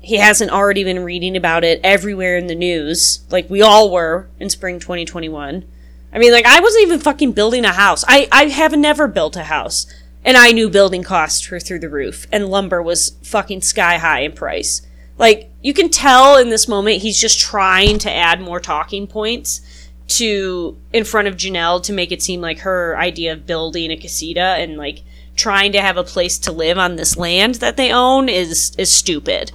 [0.00, 4.28] he hasn't already been reading about it everywhere in the news, like we all were
[4.40, 5.64] in spring 2021.
[6.12, 8.04] I mean, like, I wasn't even fucking building a house.
[8.08, 9.86] I, I have never built a house.
[10.24, 14.20] And I knew building costs were through the roof, and lumber was fucking sky high
[14.20, 14.82] in price.
[15.18, 19.60] Like, you can tell in this moment he's just trying to add more talking points
[20.08, 23.96] to in front of Janelle to make it seem like her idea of building a
[23.96, 25.02] casita and like
[25.36, 28.92] trying to have a place to live on this land that they own is is
[28.92, 29.52] stupid.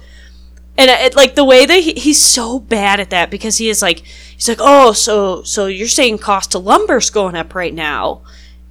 [0.76, 3.68] And uh, it, like the way that he, he's so bad at that because he
[3.68, 7.74] is like he's like oh so so you're saying cost of lumber's going up right
[7.74, 8.22] now,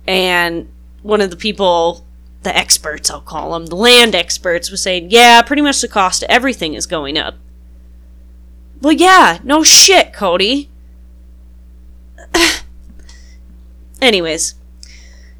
[0.07, 0.67] and
[1.01, 2.05] one of the people,
[2.43, 6.23] the experts, I'll call them, the land experts, was saying, yeah, pretty much the cost
[6.23, 7.35] of everything is going up.
[8.81, 10.67] Well, yeah, no shit, Kody.
[14.01, 14.55] Anyways,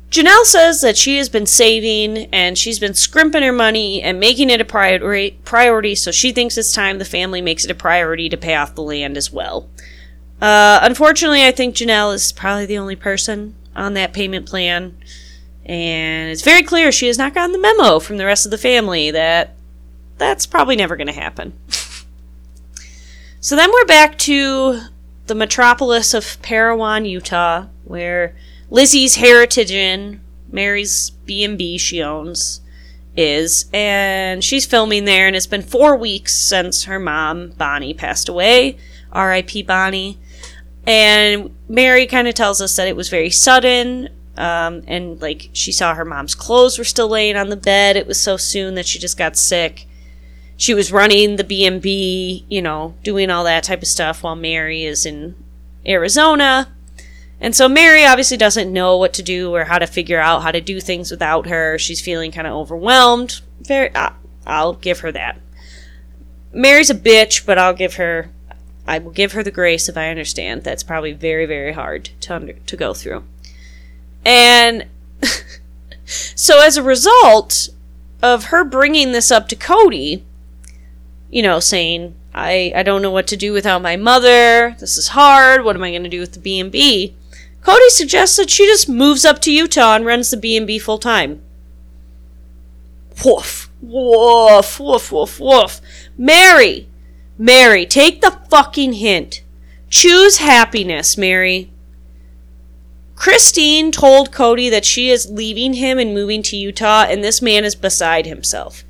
[0.10, 4.50] Janelle says that she has been saving and she's been scrimping her money and making
[4.50, 8.30] it a priority, priority so she thinks it's time the family makes it a priority
[8.30, 9.70] to pay off the land as well.
[10.42, 14.98] Uh, unfortunately, I think Janelle is probably the only person on that payment plan
[15.68, 18.58] and it's very clear she has not gotten the memo from the rest of the
[18.58, 19.56] family that
[20.18, 21.54] that's probably never going to happen.
[23.40, 24.80] so then we're back to
[25.28, 28.34] the metropolis of Parowan, Utah, where
[28.70, 32.62] Lizzie's Heritage Inn, Meri's B&B she owns,
[33.18, 38.30] is, and she's filming there, and it's been four weeks since her mom, Bonnie, passed
[38.30, 38.78] away.
[39.12, 39.64] R.I.P.
[39.64, 40.20] Bonnie.
[40.86, 44.10] And Meri kind of tells us that it was very sudden.
[44.38, 47.96] Um, and like she saw her mom's clothes were still laying on the bed.
[47.96, 49.88] It was so soon that she just got sick.
[50.56, 54.84] She was running the B&B, you know, doing all that type of stuff while Meri
[54.84, 55.36] is in
[55.86, 56.70] Arizona.
[57.40, 60.52] And so Meri obviously doesn't know what to do or how to figure out how
[60.52, 61.78] to do things without her.
[61.78, 63.42] She's feeling kind of overwhelmed.
[63.62, 63.92] Very
[64.46, 65.40] I'll give her that.
[66.52, 68.32] Meri's a bitch, but I'll give her
[68.88, 70.64] I will give her the grace if I understand.
[70.64, 73.24] That's probably very very hard to under, to go through.
[74.28, 74.88] And
[76.06, 77.70] so as a result
[78.22, 80.22] of her bringing this up to Kody,
[81.30, 84.76] you know, saying, I, I don't know what to do without my mother.
[84.80, 85.64] This is hard.
[85.64, 87.16] What am I going to do with the B&B?
[87.62, 91.42] Kody suggests that she just moves up to Utah and runs the B&B full time.
[93.24, 93.72] Woof.
[93.82, 94.78] Woof.
[94.78, 95.10] Woof.
[95.10, 95.40] Woof.
[95.40, 95.82] Woof.
[96.18, 96.90] Meri.
[97.38, 99.42] Meri, take the fucking hint.
[99.90, 101.72] Choose happiness, Meri.
[103.18, 107.66] Christine told Kody that she is leaving him and moving to Utah, and this man
[107.66, 108.84] is beside himself.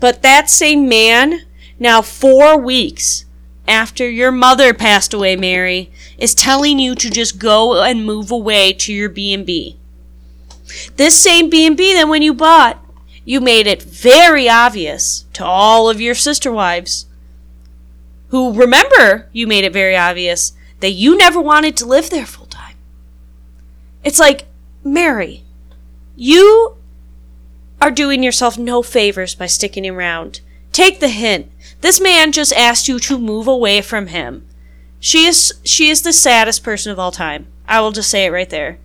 [0.00, 1.46] But that same man,
[1.78, 3.24] now four weeks
[3.66, 8.74] after your mother passed away, Meri, is telling you to just go and move away
[8.74, 9.78] to your B&B.
[10.96, 12.84] This same B&B that when you bought,
[13.24, 17.06] you made it very obvious to all of your sister wives
[18.28, 22.39] who remember you made it very obvious that you never wanted to live there time.
[24.02, 24.46] It's like,
[24.82, 25.44] Meri,
[26.16, 26.76] you
[27.80, 30.40] are doing yourself no favors by sticking around.
[30.72, 31.50] Take the hint.
[31.80, 34.46] This man just asked you to move away from him.
[35.00, 37.46] She is she is the saddest person of all time.
[37.66, 38.78] I will just say it right there.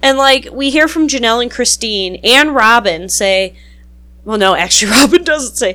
[0.00, 3.56] And like we hear from Janelle and Christine and Robyn say,
[4.24, 5.74] well no, actually Robyn doesn't say.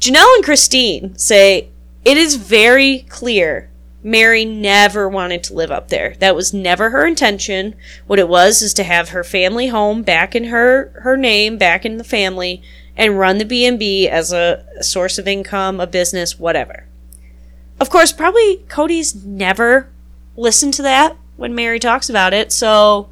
[0.00, 1.68] Janelle and Christine say
[2.04, 3.70] it is very clear
[4.06, 6.14] Meri never wanted to live up there.
[6.20, 7.74] That was never her intention.
[8.06, 11.86] What it was is to have her family home back in her her name, back
[11.86, 12.62] in the family,
[12.96, 16.86] and run the B&B as a, a source of income, a business, whatever.
[17.80, 19.88] Of course, probably Kody's never
[20.36, 23.08] listened to that when Meri talks about it, so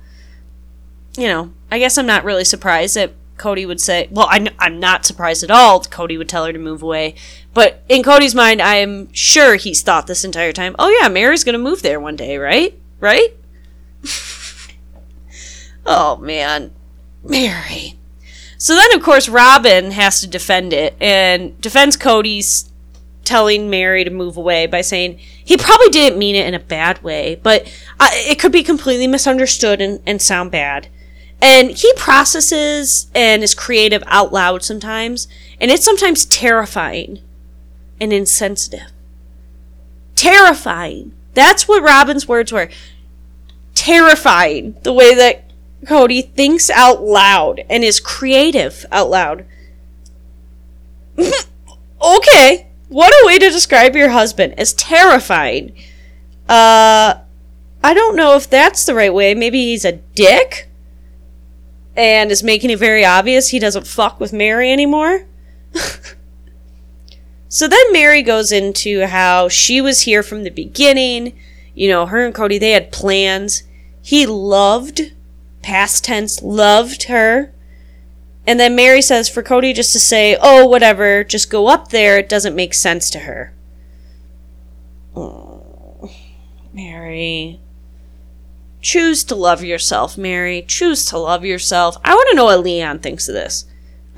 [1.17, 3.13] you know, I guess I'm not really surprised that
[3.43, 5.81] Kody would say, well, I'm, I'm not surprised at all.
[5.81, 7.17] Kody would tell her to move away.
[7.53, 11.55] But in Kody's mind, I'm sure he's thought this entire time, oh, yeah, Meri's going
[11.55, 12.79] to move there one day, right?
[13.01, 13.35] Right?
[15.87, 16.73] oh, man.
[17.25, 17.99] Meri.
[18.59, 22.71] So then, of course, Robyn has to defend it and defends Kody's
[23.25, 27.03] telling Meri to move away by saying he probably didn't mean it in a bad
[27.03, 27.63] way, but
[27.99, 30.89] uh, it could be completely misunderstood and, and sound bad.
[31.43, 35.27] And he processes and is creative out loud sometimes,
[35.61, 37.19] and it's sometimes terrifying
[38.01, 38.93] and insensitive.
[40.15, 41.13] Terrifying.
[41.35, 42.71] That's what Robyn's words were.
[43.75, 44.77] Terrifying.
[44.85, 45.51] The way that
[45.85, 49.45] Kody thinks out loud and is creative out loud.
[51.19, 52.69] okay.
[52.89, 55.73] What a way to describe your husband as terrifying.
[56.49, 57.15] Uh
[57.83, 59.35] I don't know if that's the right way.
[59.35, 60.69] Maybe he's a dick
[61.97, 65.27] and is making it very obvious he doesn't fuck with Meri anymore.
[67.49, 71.39] so then Meri goes into how she was here from the beginning.
[71.75, 73.63] You know, her and Kody, they had plans.
[74.01, 75.13] He loved
[75.63, 77.53] past tense, loved her.
[78.47, 82.19] And then Meri says for Kody just to say, oh, whatever, just go up there,
[82.19, 83.55] it doesn't make sense to her.
[85.15, 86.11] Oh,
[86.73, 87.61] Meri.
[88.83, 90.63] Choose to love yourself, Meri.
[90.67, 91.97] Choose to love yourself.
[92.05, 93.65] I want to know what Leon thinks of this.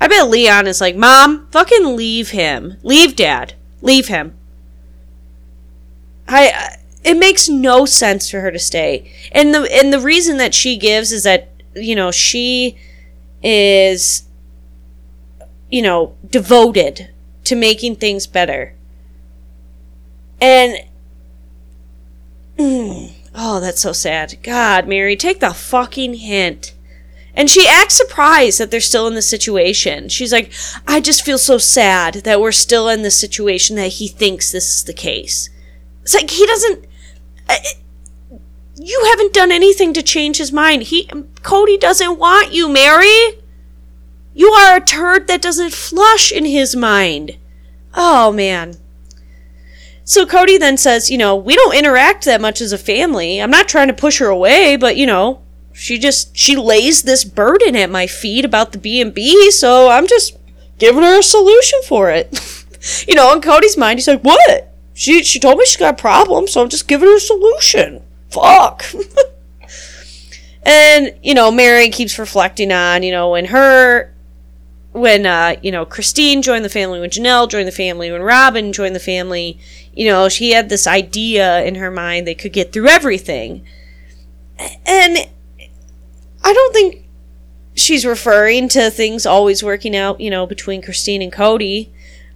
[0.01, 2.77] I bet Leon is like, Mom, fucking leave him.
[2.83, 3.53] Leave Dad.
[3.81, 4.35] Leave him.
[6.27, 9.11] I it makes no sense for her to stay.
[9.31, 12.77] And the and the reason that she gives is that you know she
[13.43, 14.23] is
[15.69, 17.11] you know devoted
[17.43, 18.73] to making things better.
[20.41, 20.77] And
[22.57, 24.37] mm, oh, that's so sad.
[24.43, 26.73] God, Meri, take the fucking hint.
[27.35, 30.07] And she acts surprised that they're still in the situation.
[30.07, 30.53] She's like,
[30.87, 34.77] I just feel so sad that we're still in the situation that he thinks this
[34.77, 35.49] is the case.
[36.01, 36.85] It's like he doesn't
[37.49, 37.55] uh,
[38.75, 40.83] you haven't done anything to change his mind.
[40.83, 43.39] He Kody doesn't want you, Meri.
[44.33, 47.37] You are a turd that doesn't flush in his mind.
[47.93, 48.75] Oh man.
[50.07, 53.41] So Kody then says, you know, we don't interact that much as a family.
[53.41, 55.41] I'm not trying to push her away, but you know,
[55.73, 60.37] she just she lays this burden at my feet about the B&B, so I'm just
[60.77, 62.29] giving her a solution for it.
[63.07, 64.71] you know, in Kody's mind, he's like, "What?
[64.93, 68.03] She she told me she got a problem, so I'm just giving her a solution.
[68.29, 68.85] Fuck.
[70.63, 74.13] and you know, Meri keeps reflecting on you know when her
[74.95, 78.71] when uh, you know Christine joined the family, when Janelle joined the family, when Robyn
[78.71, 79.59] joined the family,
[79.95, 83.65] you know she had this idea in her mind they could get through everything,
[84.85, 85.17] and
[86.43, 87.05] I don't think
[87.75, 91.89] she's referring to things always working out, you know, between Christine and Kody.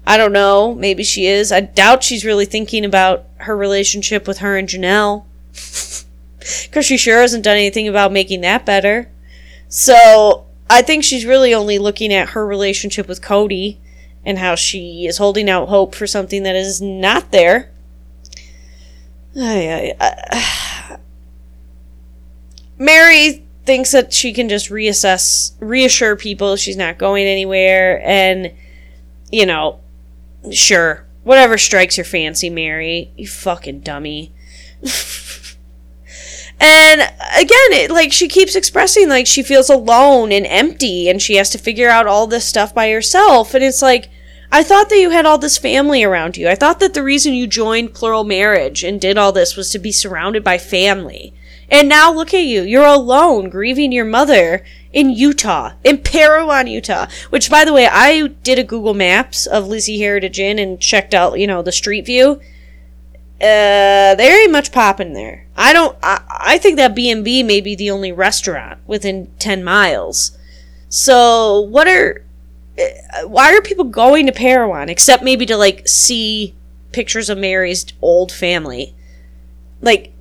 [0.06, 0.74] I don't know.
[0.74, 1.52] Maybe she is.
[1.52, 5.26] I doubt she's really thinking about her relationship with her and Janelle.
[6.64, 9.10] Because she sure hasn't done anything about making that better.
[9.68, 13.78] So I think she's really only looking at her relationship with Kody
[14.26, 17.72] and how she is holding out hope for something that is not there.
[20.00, 20.98] Uh,
[22.78, 28.54] Meri thinks that she can just reassess, reassure people she's not going anywhere, and,
[29.32, 29.80] you know,
[30.52, 31.06] Sure.
[31.24, 33.12] Whatever strikes your fancy, Meri.
[33.16, 34.34] You fucking dummy.
[36.60, 41.36] and again, it, like she keeps expressing like she feels alone and empty and she
[41.36, 44.10] has to figure out all this stuff by herself and it's like
[44.52, 46.50] I thought that you had all this family around you.
[46.50, 49.80] I thought that the reason you joined plural marriage and did all this was to
[49.80, 51.34] be surrounded by family.
[51.70, 52.64] And now look at you.
[52.64, 57.06] You're alone grieving your mother in Utah, in Parowan, Utah.
[57.30, 61.14] Which, by the way, I did a Google Maps of Lizzie Heritage Inn and checked
[61.14, 62.42] out, you know, the street view.
[63.42, 65.48] Uh, there ain't much popping there.
[65.56, 65.98] I don't.
[66.04, 70.38] I, I think that B and B may be the only restaurant within ten miles.
[70.90, 72.26] So, what are?
[72.78, 76.54] Uh, why are people going to Parowan except maybe to like see
[76.92, 78.94] pictures of Meri's old family?
[79.82, 80.12] Like,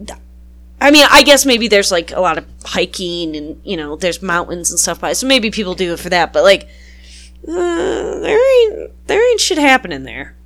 [0.81, 4.23] I mean, I guess maybe there's like a lot of hiking and you know there's
[4.23, 6.33] mountains and stuff by, so maybe people do it for that.
[6.33, 6.69] But like,
[7.49, 10.37] uh, there ain't there ain't shit happening there.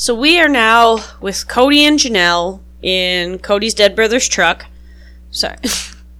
[0.00, 4.64] So we are now with Kody and Janelle in Kody's dead brother's truck.
[5.30, 5.58] Sorry.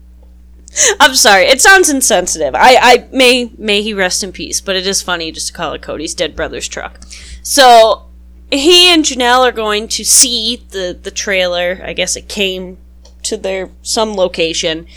[1.01, 1.45] I'm sorry.
[1.45, 2.55] It sounds insensitive.
[2.55, 5.73] I, I may may he rest in peace, but it is funny just to call
[5.73, 7.01] it Kody's dead brother's truck.
[7.43, 8.05] So
[8.53, 11.81] he and Janelle are going to see the the trailer.
[11.83, 12.77] I guess it came
[13.23, 14.89] to their some location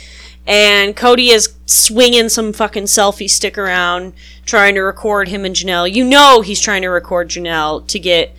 [0.45, 4.13] and Kody is swinging some fucking selfie stick around
[4.45, 5.91] trying to record him and Janelle.
[5.91, 8.35] You know he's trying to record Janelle to get,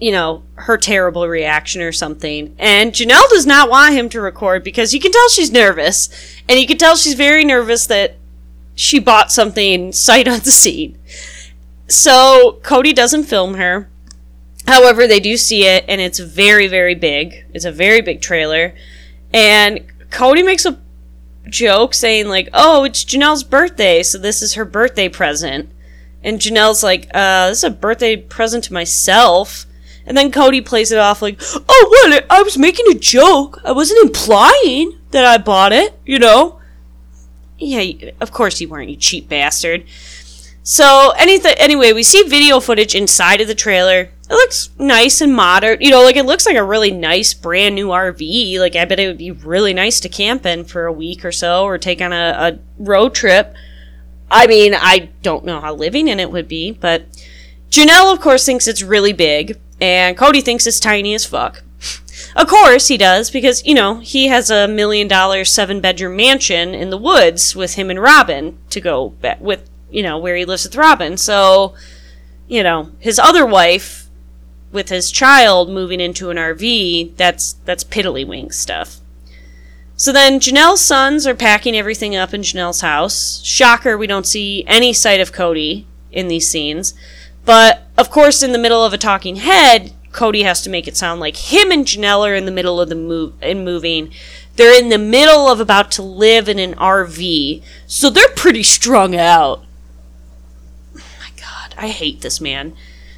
[0.00, 2.54] you know, her terrible reaction or something.
[2.58, 6.08] And Janelle does not want him to record because you can tell she's nervous.
[6.48, 8.16] And you can tell she's very nervous that
[8.74, 10.98] she bought something sight unseen.
[11.88, 13.88] So Kody doesn't film her.
[14.66, 17.46] However, they do see it, and it's very, very big.
[17.54, 18.74] It's a very big trailer.
[19.32, 19.80] And
[20.10, 20.78] Kody makes a
[21.48, 25.70] joke saying, like, oh, it's Janelle's birthday, so this is her birthday present.
[26.22, 29.64] And Janelle's like, uh, this is a birthday present to myself.
[30.08, 32.24] And then Kody plays it off like, oh, what?
[32.30, 33.60] I was making a joke.
[33.62, 36.60] I wasn't implying that I bought it, you know?
[37.58, 39.84] Yeah, of course you weren't, you cheap bastard.
[40.62, 44.00] So, anyway, we see video footage inside of the trailer.
[44.00, 45.82] It looks nice and modern.
[45.82, 48.58] You know, like it looks like a really nice brand new RV.
[48.58, 51.32] Like I bet it would be really nice to camp in for a week or
[51.32, 53.54] so or take on a, a road trip.
[54.30, 57.06] I mean, I don't know how living in it would be, but
[57.70, 61.62] Janelle, of course, thinks it's really big, and Kody thinks it's tiny as fuck.
[62.34, 66.74] Of course, he does, because, you know, he has a million dollar seven bedroom mansion
[66.74, 70.44] in the woods with him and Robyn to go be- with you know, where he
[70.44, 71.16] lives with Robyn.
[71.16, 71.74] So,
[72.46, 74.06] you know, his other wife
[74.70, 78.98] with his child moving into an RV, that's that's piddlywink stuff.
[79.96, 83.42] So then Janelle's sons are packing everything up in Janelle's house.
[83.42, 86.94] Shocker, we don't see any sight of Kody in these scenes.
[87.48, 90.98] But of course, in the middle of a talking head, Kody has to make it
[90.98, 94.12] sound like him and Janelle are in the middle of the move in moving.
[94.56, 99.16] They're in the middle of about to live in an RV, so they're pretty strung
[99.16, 99.64] out.
[100.94, 102.74] Oh my God, I hate this man.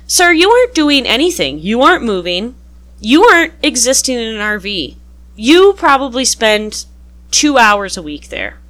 [0.07, 1.59] Sir, you aren't doing anything.
[1.59, 2.55] You aren't moving.
[3.01, 4.95] You aren't existing in an RV.
[5.35, 6.87] You probably spend
[7.33, 8.61] two hours a week there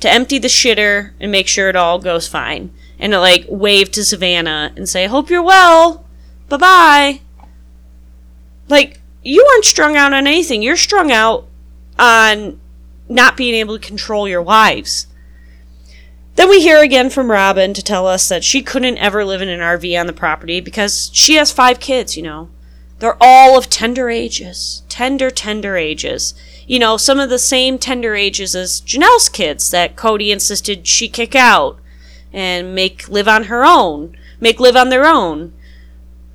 [0.00, 2.72] to empty the shitter and make sure it all goes fine.
[3.02, 6.06] And like wave to Savannah and say, Hope you're well.
[6.48, 7.20] Bye bye.
[8.68, 10.62] Like, you aren't strung out on anything.
[10.62, 11.48] You're strung out
[11.98, 12.60] on
[13.08, 15.08] not being able to control your wives.
[16.36, 19.48] Then we hear again from Robyn to tell us that she couldn't ever live in
[19.48, 22.50] an RV on the property because she has five kids, you know.
[23.00, 24.84] They're all of tender ages.
[24.88, 26.34] Tender, tender ages.
[26.68, 31.08] You know, some of the same tender ages as Janelle's kids that Kody insisted she
[31.08, 31.80] kick out
[32.32, 35.52] and make live on her own, make live on their own.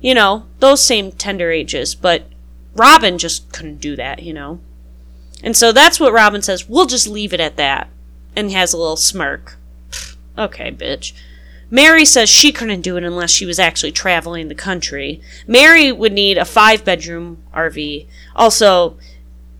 [0.00, 1.94] You know, those same tender ages.
[1.94, 2.28] But
[2.74, 4.60] Robyn just couldn't do that, you know.
[5.42, 6.68] And so that's what Robyn says.
[6.68, 7.88] We'll just leave it at that.
[8.36, 9.56] And has a little smirk.
[10.36, 11.12] Okay, bitch.
[11.70, 15.20] Meri says she couldn't do it unless she was actually traveling the country.
[15.46, 18.06] Meri would need a five bedroom RV.
[18.34, 18.96] Also,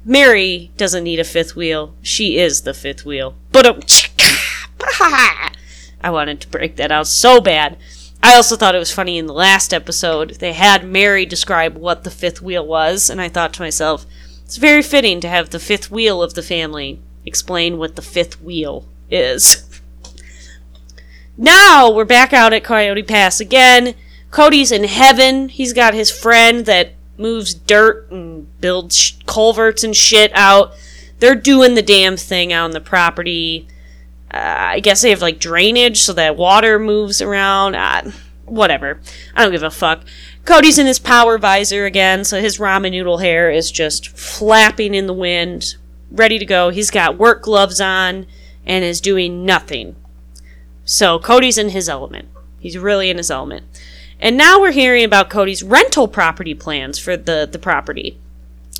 [0.05, 1.95] Meri doesn't need a fifth wheel.
[2.01, 3.34] She is the fifth wheel.
[3.53, 3.74] But uh,
[6.03, 7.76] I wanted to break that out so bad.
[8.22, 10.36] I also thought it was funny in the last episode.
[10.36, 14.07] They had Meri describe what the fifth wheel was, and I thought to myself,
[14.44, 18.40] it's very fitting to have the fifth wheel of the family explain what the fifth
[18.40, 19.64] wheel is.
[21.36, 23.94] Now we're back out at Coyote Pass again.
[24.30, 25.49] Kody's in heaven.
[25.49, 30.72] He's got his friend that moves dirt and builds culverts and shit out.
[31.20, 33.68] They're doing the damn thing on the property.
[34.33, 37.74] Uh, I guess they have like drainage so that water moves around.
[37.74, 38.11] Uh,
[38.45, 39.01] whatever.
[39.35, 40.05] I don't give a fuck.
[40.45, 45.07] Kody's in his power visor again, so his ramen noodle hair is just flapping in
[45.07, 45.74] the wind,
[46.11, 46.70] ready to go.
[46.70, 48.26] He's got work gloves on
[48.64, 49.97] and is doing nothing
[50.89, 52.31] so Kody's in his element.
[52.59, 53.66] He's really in his element.
[54.20, 58.18] And now we're hearing about Kody's rental property plans for the, the property.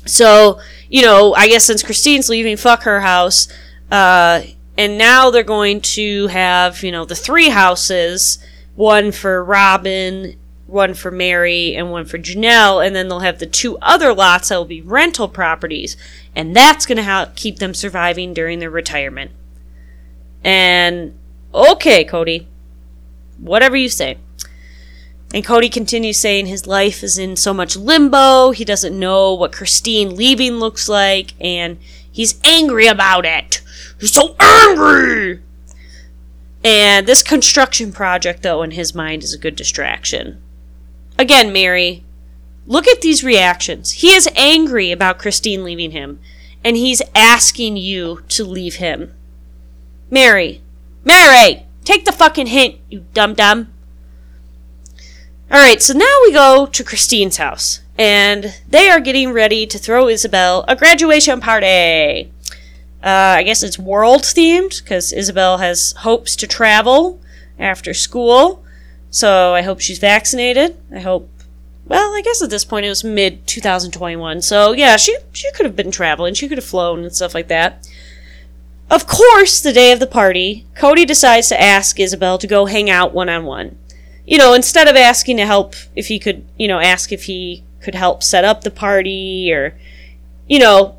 [0.07, 3.47] So, you know, I guess since Christine's leaving, fuck her house.
[3.91, 4.41] Uh,
[4.79, 8.39] and now they're going to have, you know, the three houses
[8.77, 12.85] one for Robyn, one for Meri, and one for Janelle.
[12.85, 15.97] And then they'll have the two other lots that will be rental properties.
[16.33, 19.31] And that's going to ha- keep them surviving during their retirement.
[20.45, 21.19] And
[21.53, 22.45] Okay, Kody.
[23.37, 24.17] Whatever you say.
[25.33, 29.51] And Kody continues saying his life is in so much limbo, he doesn't know what
[29.51, 33.61] Christine leaving looks like, and he's angry about it.
[33.99, 35.41] He's so angry!
[36.63, 40.41] And this construction project, though, in his mind is a good distraction.
[41.17, 42.03] Again, Meri,
[42.65, 43.91] look at these reactions.
[43.91, 46.19] He is angry about Christine leaving him,
[46.63, 49.13] and he's asking you to leave him.
[50.09, 50.61] Meri,
[51.03, 51.65] Meri!
[51.83, 53.69] Take the fucking hint, you dumb dumb.
[55.51, 57.81] Alright, so now we go to Christine's house.
[57.97, 62.31] And they are getting ready to throw Ysabel a graduation party.
[63.03, 67.21] Uh, I guess it's world themed because Ysabel has hopes to travel
[67.57, 68.63] after school.
[69.09, 70.77] So I hope she's vaccinated.
[70.93, 71.29] I hope.
[71.85, 74.41] Well, I guess at this point it was mid 2021.
[74.41, 76.33] So yeah, she she could have been traveling.
[76.33, 77.87] She could have flown and stuff like that.
[78.91, 82.89] Of course, the day of the party, Kody decides to ask Ysabel to go hang
[82.89, 83.77] out one on one.
[84.25, 87.63] You know, instead of asking to help, if he could, you know, ask if he
[87.81, 89.75] could help set up the party or,
[90.47, 90.98] you know,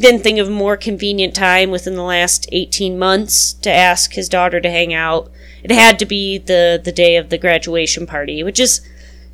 [0.00, 4.60] didn't think of more convenient time within the last 18 months to ask his daughter
[4.60, 5.30] to hang out.
[5.62, 8.80] It had to be the, the day of the graduation party, which is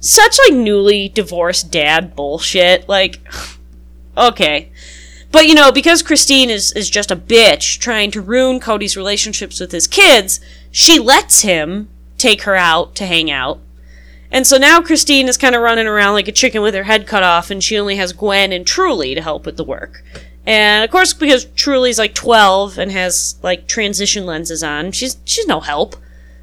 [0.00, 2.88] such like newly divorced dad bullshit.
[2.88, 3.20] Like,
[4.18, 4.70] okay.
[5.32, 9.61] But you know, because Christine is, is just a bitch trying to ruin Kody's relationships
[9.61, 10.40] with his kids,
[10.70, 11.88] she lets him
[12.18, 13.61] take her out to hang out.
[14.32, 17.06] And so now Christine is kind of running around like a chicken with her head
[17.06, 20.04] cut off, and she only has Gwen and Truly to help with the work.
[20.47, 25.47] And of course, because Truly's like 12 and has like transition lenses on, she's she's
[25.47, 25.97] no help,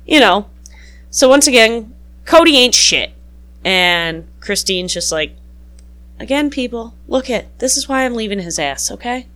[0.06, 0.50] you know.
[1.10, 1.94] So once again,
[2.26, 3.12] Kody ain't shit,
[3.66, 5.36] and Christine's just like,
[6.20, 9.28] again, people, look at this is why I'm leaving his ass, okay?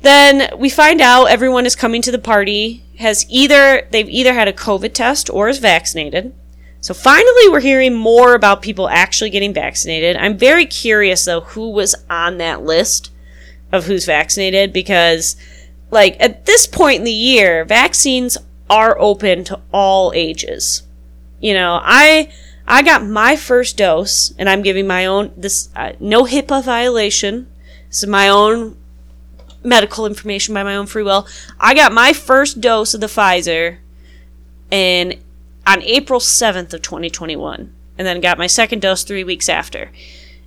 [0.00, 4.48] Then we find out everyone is coming to the party has either they've either had
[4.48, 6.34] a COVID test or is vaccinated.
[6.80, 10.16] So finally, we're hearing more about people actually getting vaccinated.
[10.16, 13.10] I'm very curious, though, who was on that list
[13.74, 15.36] of who's vaccinated because,
[15.90, 18.38] like, at this point in the year, vaccines
[18.70, 20.82] are open to all ages.
[21.40, 22.32] You know, I
[22.66, 27.48] I got my first dose, and I'm giving my own this uh, no HIPAA violation.
[27.88, 28.76] This is my own
[29.62, 31.26] medical information by my own free will.
[31.58, 33.78] I got my first dose of the Pfizer
[34.70, 35.20] in
[35.66, 39.90] on April 7th of 2021 and then got my second dose 3 weeks after.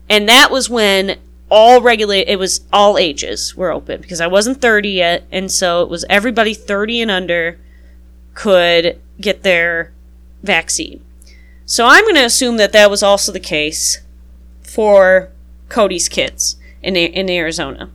[0.09, 1.17] And that was when
[1.49, 5.81] all regulate it was all ages were open because I wasn't 30 yet and so
[5.81, 7.59] it was everybody 30 and under
[8.33, 9.93] could get their
[10.43, 11.03] vaccine.
[11.65, 14.01] So I'm going to assume that that was also the case
[14.61, 15.31] for
[15.69, 17.89] Kody's kids in in Arizona.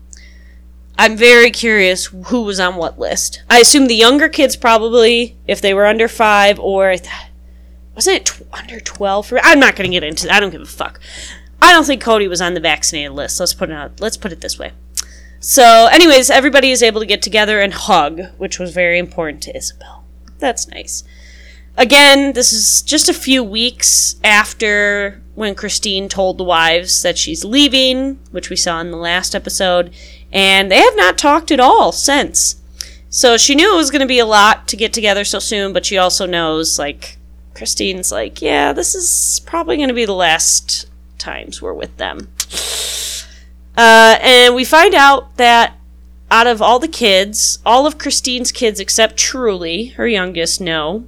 [0.98, 3.42] I'm very curious who was on what list.
[3.48, 6.94] I assume the younger kids probably, if they were under five, or
[7.94, 9.32] wasn't it under twelve?
[9.42, 10.26] I'm not going to get into.
[10.26, 10.34] that.
[10.34, 11.00] I don't give a fuck.
[11.62, 13.38] I don't think Kody was on the vaccinated list.
[13.38, 14.00] Let's put it out.
[14.00, 14.72] Let's put it this way.
[15.38, 19.52] So, anyways, everybody is able to get together and hug, which was very important to
[19.52, 20.02] Ysabel.
[20.38, 21.04] That's nice.
[21.76, 27.44] Again, this is just a few weeks after when Christine told the wives that she's
[27.44, 29.94] leaving, which we saw in the last episode,
[30.32, 32.56] and they have not talked at all since.
[33.08, 35.72] So she knew it was going to be a lot to get together so soon,
[35.72, 37.18] but she also knows, like,
[37.54, 40.88] Christine's like, yeah, this is probably going to be the last
[41.22, 42.28] times we're with them.
[43.76, 45.78] Uh, and we find out that
[46.30, 51.04] out of all the kids, all of Christine's kids except Truly, her youngest, know.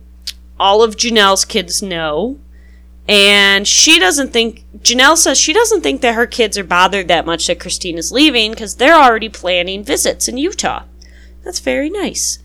[0.58, 2.38] All of Janelle's kids know.
[3.06, 7.26] And she doesn't think, Janelle says she doesn't think that her kids are bothered that
[7.26, 10.84] much that Christine is leaving because they're already planning visits in Utah.
[11.42, 12.38] That's very nice.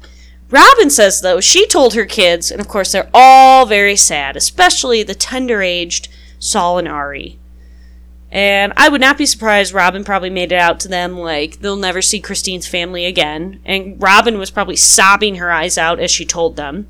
[0.50, 5.04] Robyn says, though, she told her kids, and of course they're all very sad, especially
[5.04, 6.10] the tender aged
[6.40, 7.39] Sol and Ari.
[8.32, 11.76] And I would not be surprised Robyn probably made it out to them like they'll
[11.76, 13.60] never see Christine's family again.
[13.66, 16.88] And Robyn was probably sobbing her eyes out as she told them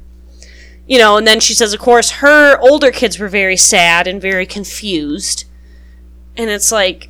[0.89, 4.19] you know, and then she says, of course, her older kids were very sad and
[4.19, 5.45] very confused.
[6.35, 7.09] And it's like,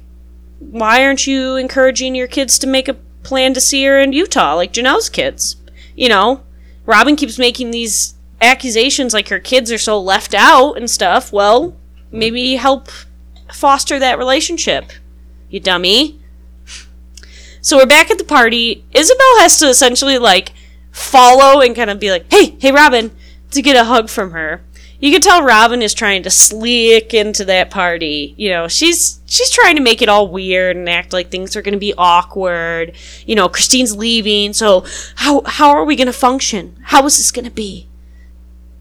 [0.59, 4.55] why aren't you encouraging your kids to make a plan to see her in Utah,
[4.55, 5.55] like Janelle's kids?
[5.95, 6.43] You know,
[6.85, 11.31] Robyn keeps making these accusations like her kids are so left out and stuff.
[11.31, 11.73] Well,
[12.11, 12.89] maybe help
[13.53, 14.91] foster that relationship,
[15.49, 16.19] you dummy.
[17.61, 18.85] So we're back at the party.
[18.91, 20.53] Ysabel has to essentially like
[20.91, 23.11] follow and kind of be like, hey, hey, Robyn,
[23.51, 24.63] to get a hug from her.
[25.01, 28.35] You can tell Robyn is trying to slick into that party.
[28.37, 31.61] You know, she's she's trying to make it all weird and act like things are
[31.61, 32.93] going to be awkward.
[33.25, 34.85] You know, Christine's leaving, so
[35.15, 36.77] how how are we going to function?
[36.83, 37.87] How is this going to be?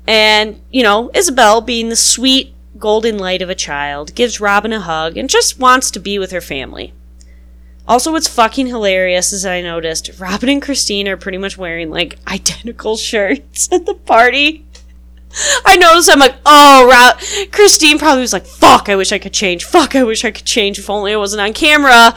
[0.09, 4.81] And, you know, Ysabel being the sweet golden light of a child gives Robyn a
[4.81, 6.93] hug and just wants to be with her family.
[7.87, 12.18] Also, what's fucking hilarious is I noticed Robyn and Christine are pretty much wearing like
[12.29, 14.66] identical shirts at the party.
[15.64, 19.33] I noticed I'm like, oh, Ra- Christine probably was like, fuck, I wish I could
[19.33, 19.64] change.
[19.64, 22.14] Fuck, I wish I could change if only I wasn't on camera.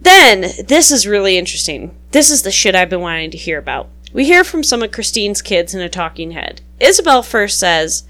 [0.00, 1.94] Then, this is really interesting.
[2.12, 3.88] This is the shit I've been wanting to hear about.
[4.12, 6.62] We hear from some of Christine's kids in a talking head.
[6.80, 8.04] Ysabel first says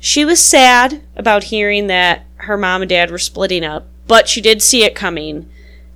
[0.00, 4.40] she was sad about hearing that her mom and dad were splitting up, but she
[4.40, 5.48] did see it coming.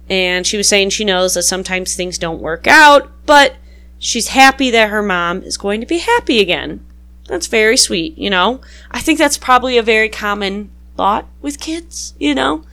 [0.08, 3.56] And she was saying she knows that sometimes things don't work out, but
[3.98, 6.84] she's happy that her mom is going to be happy again.
[7.26, 8.60] That's very sweet, you know?
[8.90, 12.64] I think that's probably a very common thought with kids, you know?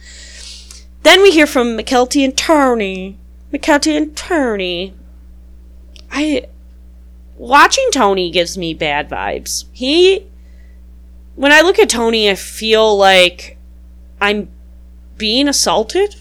[1.03, 3.17] Then we hear from Mykelti and Tony.
[3.53, 4.93] Mykelti and Tony.
[6.11, 6.47] I.
[7.37, 9.65] Watching Tony gives me bad vibes.
[9.71, 10.27] He.
[11.41, 13.57] When I look at Tony, I feel like
[14.21, 14.51] I'm
[15.17, 16.17] being assaulted.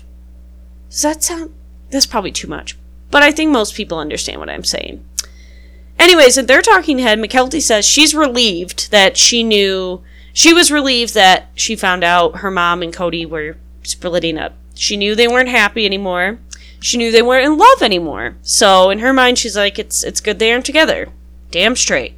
[0.89, 1.53] Does that sound.
[1.91, 2.79] That's probably too much.
[3.11, 5.05] But I think most people understand what I'm saying.
[5.99, 10.03] Anyways, in their talking head, Mykelti says she's relieved that she knew.
[10.33, 14.55] She was relieved that she found out her mom and Kody were splitting up.
[14.75, 16.39] She knew they weren't happy anymore.
[16.81, 18.37] She knew they weren't in love anymore.
[18.41, 21.11] So in her mind, she's like, "It's it's good they aren't together."
[21.51, 22.15] Damn straight.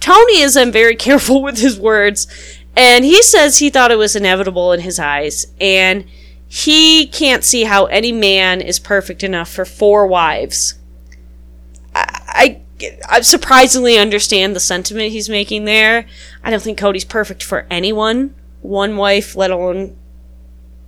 [0.00, 2.26] Tony is um, very careful with his words,
[2.76, 6.04] and he says he thought it was inevitable in his eyes, and
[6.48, 10.74] he can't see how any man is perfect enough for four wives.
[11.94, 12.60] I, I,
[13.08, 16.06] I surprisingly understand the sentiment he's making there.
[16.42, 18.34] I don't think Kody's perfect for anyone.
[18.62, 19.96] One wife, let alone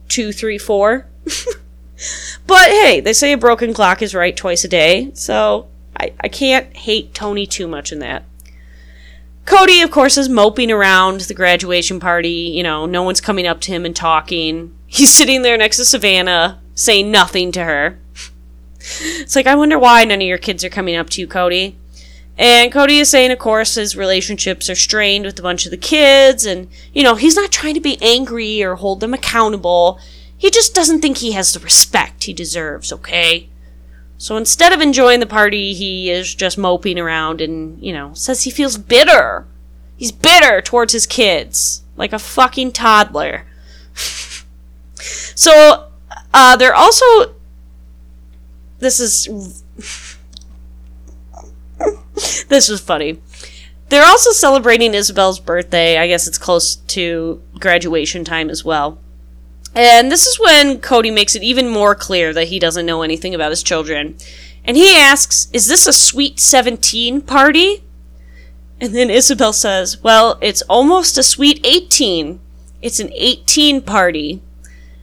[0.09, 1.07] two, three, four.
[2.47, 6.29] but hey, they say a broken clock is right twice a day, so I, I
[6.29, 8.25] can't hate Tony too much in that.
[9.45, 12.53] Kody, of course, is moping around the graduation party.
[12.55, 14.75] You know, no one's coming up to him and talking.
[14.87, 17.99] He's sitting there next to Savannah, saying nothing to her.
[18.79, 21.75] It's like, I wonder why none of your kids are coming up to you, Kody.
[22.39, 25.77] And Kody is saying, of course, his relationships are strained with a bunch of the
[25.77, 29.99] kids, and, you know, he's not trying to be angry or hold them accountable.
[30.39, 33.51] He just doesn't think he has the respect he deserves, okay?
[34.21, 38.43] So instead of enjoying the party, he is just moping around and, you know, says
[38.43, 39.47] he feels bitter.
[39.97, 43.47] He's bitter towards his kids, like a fucking toddler.
[44.95, 45.89] so,
[46.35, 47.35] uh, they're also.
[48.79, 49.65] This is.
[52.49, 53.23] this was funny.
[53.89, 55.97] They're also celebrating Ysabel's birthday.
[55.97, 58.99] I guess it's close to graduation time as well.
[59.75, 63.35] And this is when Kody makes it even more clear that he doesn't know anything
[63.35, 64.17] about his children.
[64.65, 67.85] And he asks, Is this a sweet 17 party?
[68.81, 72.41] And then Ysabel says, Well, it's almost a sweet 18.
[72.83, 74.43] It's an 18 party.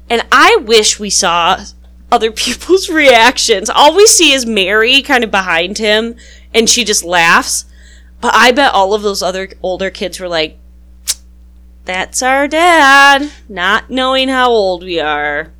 [0.09, 1.63] And I wish we saw
[2.11, 3.69] other people's reactions.
[3.69, 6.15] All we see is Meri kind of behind him,
[6.53, 7.65] and she just laughs.
[8.19, 10.57] But I bet all of those other older kids were like,
[11.87, 15.51] that's our dad, not knowing how old we are.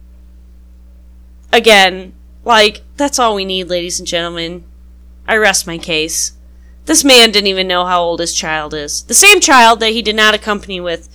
[1.51, 2.13] Again,
[2.43, 4.65] like, that's all we need, ladies and gentlemen.
[5.27, 6.33] I rest my case.
[6.85, 9.03] This man didn't even know how old his child is.
[9.03, 11.09] The same child that he did not accompany with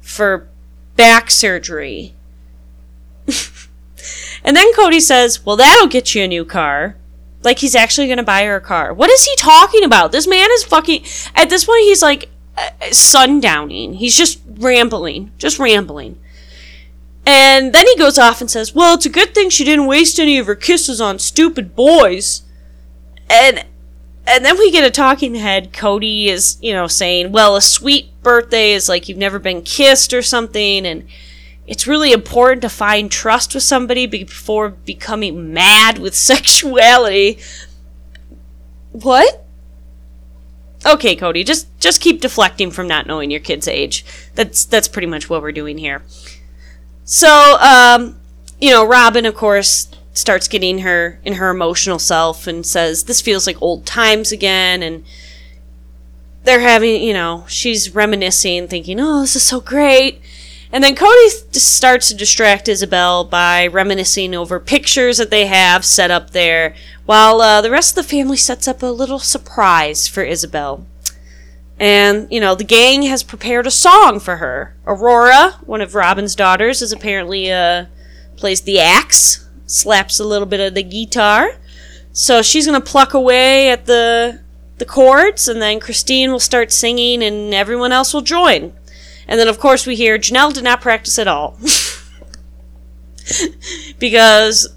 [0.00, 0.48] for
[0.96, 2.14] back surgery.
[4.44, 6.96] and then Kody says, Well, that'll get you a new car.
[7.42, 8.94] Like he's actually going to buy her a car.
[8.94, 10.12] What is he talking about?
[10.12, 11.04] This man is fucking.
[11.34, 13.96] At this point, he's like, uh, sundowning.
[13.96, 16.18] He's just rambling, just rambling.
[17.26, 20.20] And then he goes off and says, "Well, it's a good thing she didn't waste
[20.20, 22.42] any of her kisses on stupid boys."
[23.28, 23.64] And
[24.28, 25.72] and then we get a talking head.
[25.72, 30.12] Kody is, you know, saying, "Well, a sweet birthday is like you've never been kissed
[30.14, 31.06] or something and
[31.66, 37.38] it's really important to find trust with somebody before becoming mad with sexuality."
[38.92, 39.44] What?
[40.86, 44.04] Okay, Kody, just just keep deflecting from not knowing your kid's age.
[44.34, 46.02] That's that's pretty much what we're doing here.
[47.04, 48.18] So, um,
[48.60, 53.20] you know, Robyn, of course, starts getting her in her emotional self and says, "This
[53.20, 55.04] feels like old times again." And
[56.42, 60.20] they're having, you know, she's reminiscing, thinking, "Oh, this is so great."
[60.72, 66.10] And then Kody starts to distract Ysabel by reminiscing over pictures that they have set
[66.10, 66.74] up there,
[67.04, 70.84] while uh, the rest of the family sets up a little surprise for Ysabel.
[71.78, 74.74] And, you know, the gang has prepared a song for her.
[74.86, 77.86] Aurora, one of Robyn's daughters, is apparently, uh,
[78.36, 81.58] plays the axe, slaps a little bit of the guitar.
[82.12, 84.40] So she's gonna pluck away at the,
[84.78, 88.72] the chords, and then Christine will start singing, and everyone else will join.
[89.28, 91.58] And then, of course, we hear Janelle did not practice at all.
[93.98, 94.68] because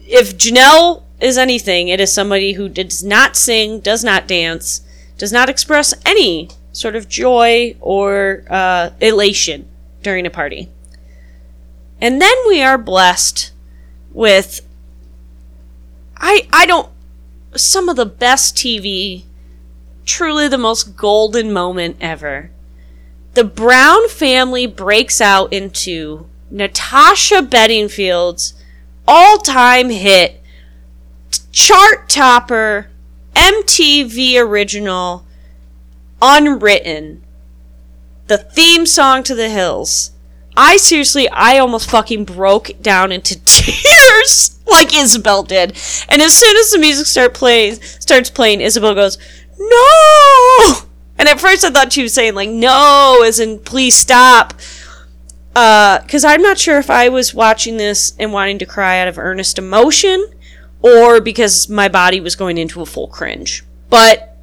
[0.00, 4.82] if Janelle is anything, it is somebody who does not sing, does not dance,
[5.20, 9.68] does not express any sort of joy or uh, elation
[10.02, 10.70] during a party.
[12.00, 13.52] And then we are blessed
[14.12, 14.66] with
[16.16, 16.88] I I don't
[17.54, 19.24] some of the best TV,
[20.06, 22.50] truly the most golden moment ever
[23.34, 28.54] the Brown family breaks out into Natasha Bedingfield's
[29.06, 30.40] all time hit,
[31.52, 32.88] chart topper,
[33.34, 35.26] MTV original,
[36.20, 37.22] unwritten,
[38.26, 40.12] the theme song to the hills.
[40.56, 45.70] I seriously, I almost fucking broke down into tears like Ysabel did.
[46.08, 49.18] And as soon as the music start plays, starts playing, Ysabel goes,
[49.58, 50.82] "No!"
[51.18, 54.54] And at first, I thought she was saying like "no," as in "please stop."
[55.54, 59.00] Uh because uh, I'm not sure if I was watching this and wanting to cry
[59.00, 60.24] out of earnest emotion,
[60.82, 63.64] or because my body was going into a full cringe.
[63.88, 64.36] But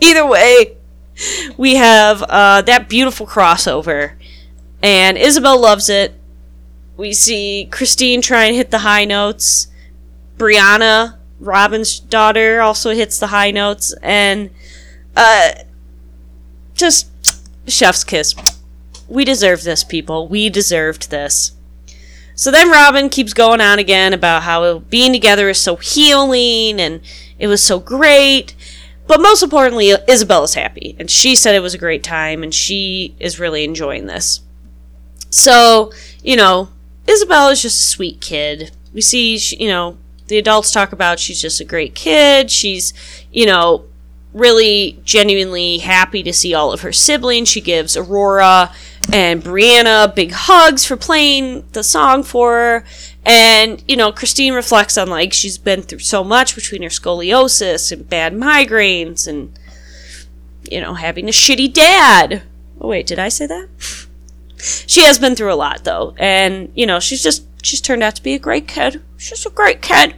[0.00, 0.76] either way,
[1.56, 4.12] we have uh, that beautiful crossover,
[4.82, 6.14] and Ysabel loves it.
[6.96, 9.68] We see Christine try and hit the high notes.
[10.38, 14.50] Breanna, Robyn's daughter, also hits the high notes, and
[15.16, 15.52] uh,
[16.74, 17.08] just
[17.66, 18.34] chef's kiss.
[19.08, 20.28] We deserve this, people.
[20.28, 21.52] We deserved this.
[22.36, 27.00] So then Robyn keeps going on again about how being together is so healing and
[27.38, 28.54] it was so great.
[29.06, 33.14] But most importantly, Isabella's happy, and she said it was a great time, and she
[33.20, 34.40] is really enjoying this.
[35.30, 36.70] So, you know,
[37.08, 38.72] Isabella is just a sweet kid.
[38.92, 42.50] We see, she, you know, the adults talk about she's just a great kid.
[42.50, 42.92] She's,
[43.30, 43.84] you know,
[44.32, 47.48] really genuinely happy to see all of her siblings.
[47.48, 48.72] She gives Aurora
[49.12, 52.84] and Breanna big hugs for playing the song for her.
[53.24, 57.90] And, you know, Christine reflects on like she's been through so much between her scoliosis
[57.90, 59.58] and bad migraines and,
[60.70, 62.42] you know, having a shitty dad.
[62.80, 63.68] Oh, wait, did I say that?
[64.58, 66.14] she has been through a lot though.
[66.18, 69.02] And, you know, she's just, she's turned out to be a great kid.
[69.16, 70.14] She's a great kid.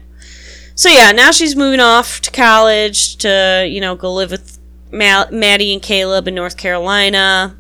[0.74, 4.59] So yeah, now she's moving off to college to, you know, go live with
[4.91, 7.57] Maddie and Caleb in North Carolina.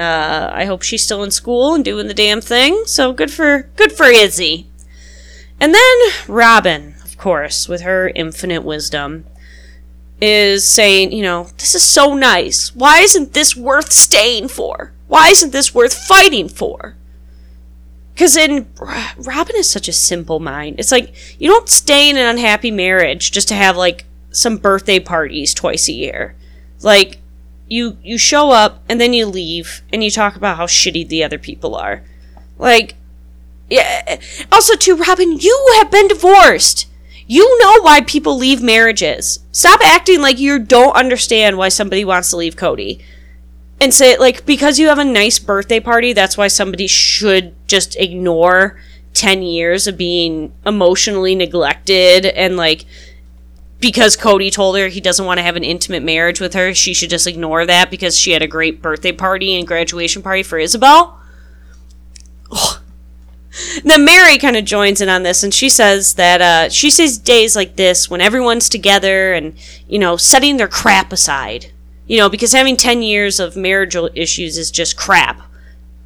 [0.00, 2.84] Uh, I hope she's still in school and doing the damn thing.
[2.86, 4.66] So good for good for Izzy.
[5.60, 9.26] And then Robyn, of course, with her infinite wisdom,
[10.20, 12.74] is saying, you know, this is so nice.
[12.74, 14.92] Why isn't this worth staying for?
[15.06, 16.96] Why isn't this worth fighting for?
[18.14, 18.68] Because in
[19.18, 20.76] Robyn is such a simple mind.
[20.78, 25.00] It's like you don't stay in an unhappy marriage just to have like some birthday
[25.00, 26.36] parties twice a year.
[26.82, 27.19] Like
[27.70, 31.24] you you show up and then you leave and you talk about how shitty the
[31.24, 32.02] other people are.
[32.58, 32.96] Like
[33.70, 34.20] yeah.
[34.50, 36.88] Also, too, Robyn, you have been divorced.
[37.26, 39.38] You know why people leave marriages.
[39.52, 43.00] Stop acting like you don't understand why somebody wants to leave Kody.
[43.80, 47.96] And say, like, because you have a nice birthday party, that's why somebody should just
[47.96, 48.78] ignore
[49.14, 52.84] 10 years of being emotionally neglected and, like,
[53.80, 56.94] because Kody told her he doesn't want to have an intimate marriage with her, she
[56.94, 60.58] should just ignore that because she had a great birthday party and graduation party for
[60.58, 61.14] Ysabel.
[62.52, 62.80] Ugh.
[63.84, 67.18] Then Meri kind of joins in on this, and she says that uh, she sees
[67.18, 69.54] days like this when everyone's together and
[69.88, 71.72] you know setting their crap aside.
[72.06, 75.42] You know, because having ten years of marital issues is just crap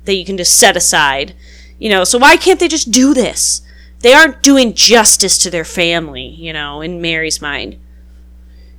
[0.04, 1.34] that you can just set aside.
[1.78, 3.60] You know, so why can't they just do this?
[4.04, 6.26] They aren't doing justice to their family.
[6.26, 7.78] You know, in Meri's mind.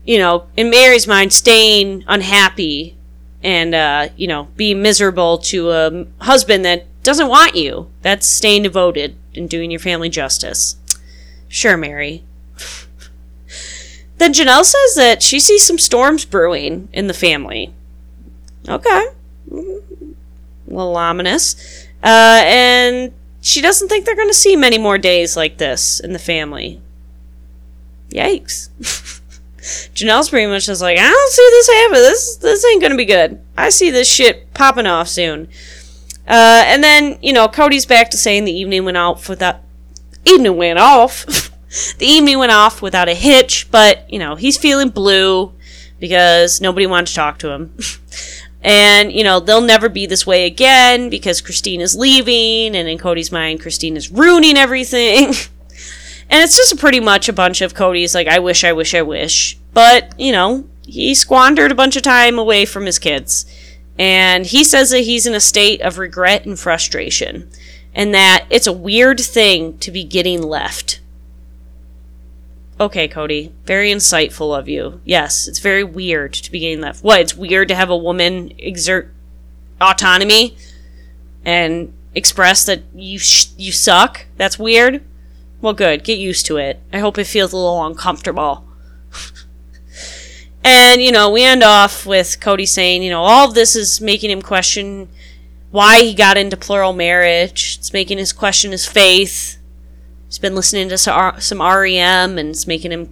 [0.05, 2.95] You know, in Meri's mind, staying unhappy
[3.41, 7.89] and uh, you know being miserable to a husband that doesn't want you.
[8.03, 10.76] That's staying devoted and doing your family justice.
[11.47, 12.23] Sure, Meri.
[14.19, 17.73] then Janelle says that she sees some storms brewing in the family.
[18.69, 19.07] Okay.
[19.51, 19.82] A
[20.67, 21.88] little ominous.
[22.03, 23.11] Uh, and
[23.45, 26.81] she doesn't think they're going to see many more days like this in the family.
[28.09, 28.69] Yikes.
[29.93, 31.93] Janelle's pretty much just like, I don't see this happen.
[31.93, 33.41] This this ain't gonna be good.
[33.57, 35.47] I see this shit popping off soon.
[36.27, 39.61] Uh, and then, you know, Kody's back to saying the evening went off without.
[40.25, 41.25] Evening went off.
[41.99, 45.51] the evening went off without a hitch, but, you know, he's feeling blue
[45.99, 47.77] because nobody wanted to talk to him.
[48.66, 52.97] and, you know, they'll never be this way again because Christine is leaving, and in
[52.97, 55.26] Kody's mind, Christine is ruining everything.
[56.30, 59.03] and it's just pretty much a bunch of Kody's, like, I wish, I wish, I
[59.03, 59.59] wish.
[59.72, 63.45] But, you know, he squandered a bunch of time away from his kids.
[63.99, 67.47] And he says that he's in a state of regret and frustration,
[67.93, 71.01] and that it's a weird thing to be getting left.
[72.80, 75.01] Okay, Kody, very insightful of you.
[75.05, 77.03] Yes, it's very weird to be getting left.
[77.03, 77.21] What?
[77.21, 79.13] It's weird to have a woman exert
[79.80, 80.57] autonomy
[81.45, 84.26] and express that you sh- you suck.
[84.36, 85.03] That's weird.
[85.61, 86.03] Well, good.
[86.03, 86.82] Get used to it.
[86.91, 88.65] I hope it feels a little uncomfortable.
[90.65, 94.01] And, you know, we end off with Kody saying, you know, all of this is
[94.01, 95.07] making him question
[95.69, 97.76] why he got into plural marriage.
[97.78, 99.59] It's making his question his faith.
[100.36, 103.07] He's been listening to some REM and it's making him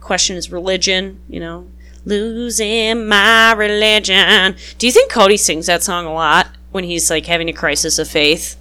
[0.00, 1.66] question his religion, you know.
[2.04, 4.54] Losing my religion.
[4.76, 7.98] Do you think Kody sings that song a lot when he's like having a crisis
[7.98, 8.56] of faith?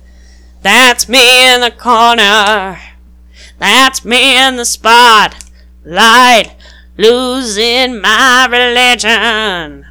[0.61, 2.79] That's me in the corner.
[3.59, 5.43] That's me in the spot.
[5.83, 6.55] Light.
[6.95, 9.85] Losing my religion.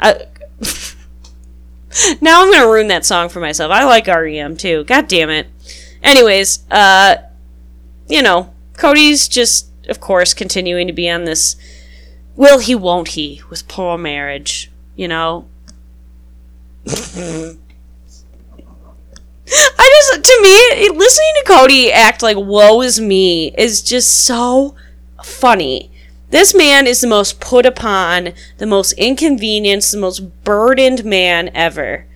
[0.00, 0.26] I,
[2.22, 3.70] now I'm gonna ruin that song for myself.
[3.70, 4.84] I like REM too.
[4.84, 5.48] God damn it.
[6.02, 7.16] Anyways, uh,
[8.08, 11.56] you know, Kody's just, of course, continuing to be on this
[12.36, 14.44] will he, won't he, with poor Meri.
[14.96, 15.46] You know.
[16.86, 17.56] I
[20.12, 24.74] just, to me, listening to Kody act like "woe is me" is just so
[25.22, 25.90] funny.
[26.30, 32.06] This man is the most put upon, the most inconvenienced, the most burdened man ever.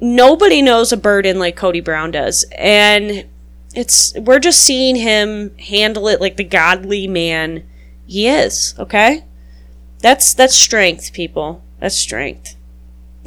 [0.00, 2.44] Nobody knows a burden like Kody Brown does.
[2.58, 3.26] And
[3.74, 7.64] it's we're just seeing him handle it like the godly man
[8.06, 9.24] he is, okay?
[10.00, 11.62] That's that's strength, people.
[11.80, 12.56] That's strength.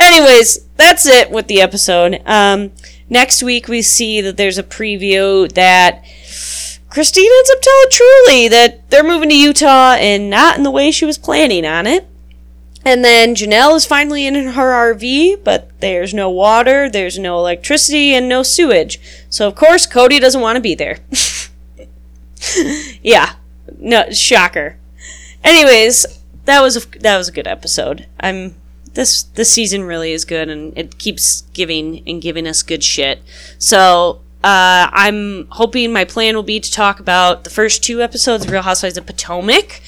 [0.00, 2.20] Anyways, that's it with the episode.
[2.26, 2.72] Um,
[3.08, 6.04] next week we see that there's a preview that
[6.90, 10.90] Christine ends up telling Truely that they're moving to Utah and not in the way
[10.90, 12.06] she was planning on it.
[12.84, 18.14] And then Janelle is finally in her RV, but there's no water, there's no electricity,
[18.14, 18.98] and no sewage.
[19.30, 20.98] So, of course, Kody doesn't want to be there.
[23.02, 23.34] yeah.
[23.78, 24.78] No, shocker.
[25.44, 26.06] Anyways,
[26.44, 28.06] that was a, that was a good episode.
[28.18, 28.56] I'm
[28.94, 33.22] this this season really is good and it keeps giving and giving us good shit.
[33.58, 38.44] So uh, I'm hoping my plan will be to talk about the first two episodes
[38.44, 39.80] of Real Housewives of Potomac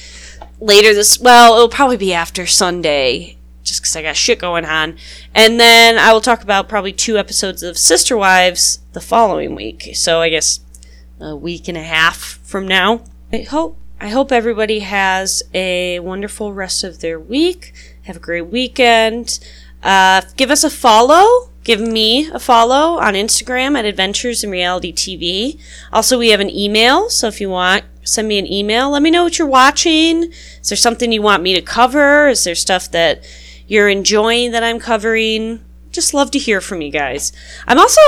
[0.59, 1.19] later this.
[1.19, 4.97] Well, it'll probably be after Sunday, just because I got shit going on,
[5.33, 9.91] and then I will talk about probably two episodes of Sister Wives the following week.
[9.93, 10.59] So I guess
[11.19, 13.03] a week and a half from now.
[13.31, 17.73] I hope I hope everybody has a wonderful rest of their week.
[18.03, 19.39] Have a great weekend.
[19.81, 24.93] Uh, give us a follow give me a follow on Instagram at Adventures in Reality
[24.93, 25.59] TV.
[25.91, 28.91] Also, we have an email, so if you want, send me an email.
[28.91, 30.31] Let me know what you're watching.
[30.31, 32.29] Is there something you want me to cover?
[32.29, 33.23] Is there stuff that
[33.67, 35.59] you're enjoying that I'm covering?
[35.91, 37.33] Just love to hear from you guys.
[37.67, 38.01] I'm also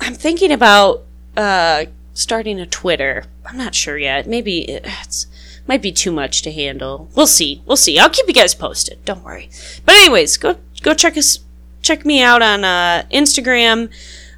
[0.00, 1.02] I'm thinking about
[1.36, 1.84] uh,
[2.14, 3.24] starting a Twitter.
[3.44, 4.26] I'm not sure yet.
[4.26, 5.26] Maybe it's
[5.66, 7.08] might be too much to handle.
[7.14, 7.62] We'll see.
[7.66, 7.98] We'll see.
[7.98, 9.04] I'll keep you guys posted.
[9.04, 9.48] Don't worry.
[9.84, 11.38] But anyways, go go check us
[11.82, 13.90] check me out on uh, Instagram.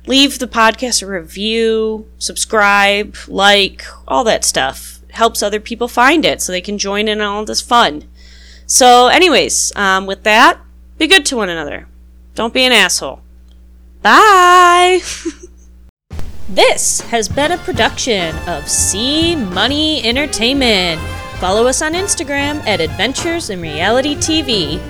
[0.06, 4.93] Leave the podcast a review, subscribe, like, all that stuff.
[5.14, 8.04] Helps other people find it so they can join in all this fun.
[8.66, 10.60] So, anyways, um, with that,
[10.98, 11.88] be good to one another.
[12.34, 13.20] Don't be an asshole.
[14.02, 15.00] Bye!
[16.48, 21.00] this has been a production of C Money Entertainment.
[21.38, 24.80] Follow us on Instagram at Adventures in Reality TV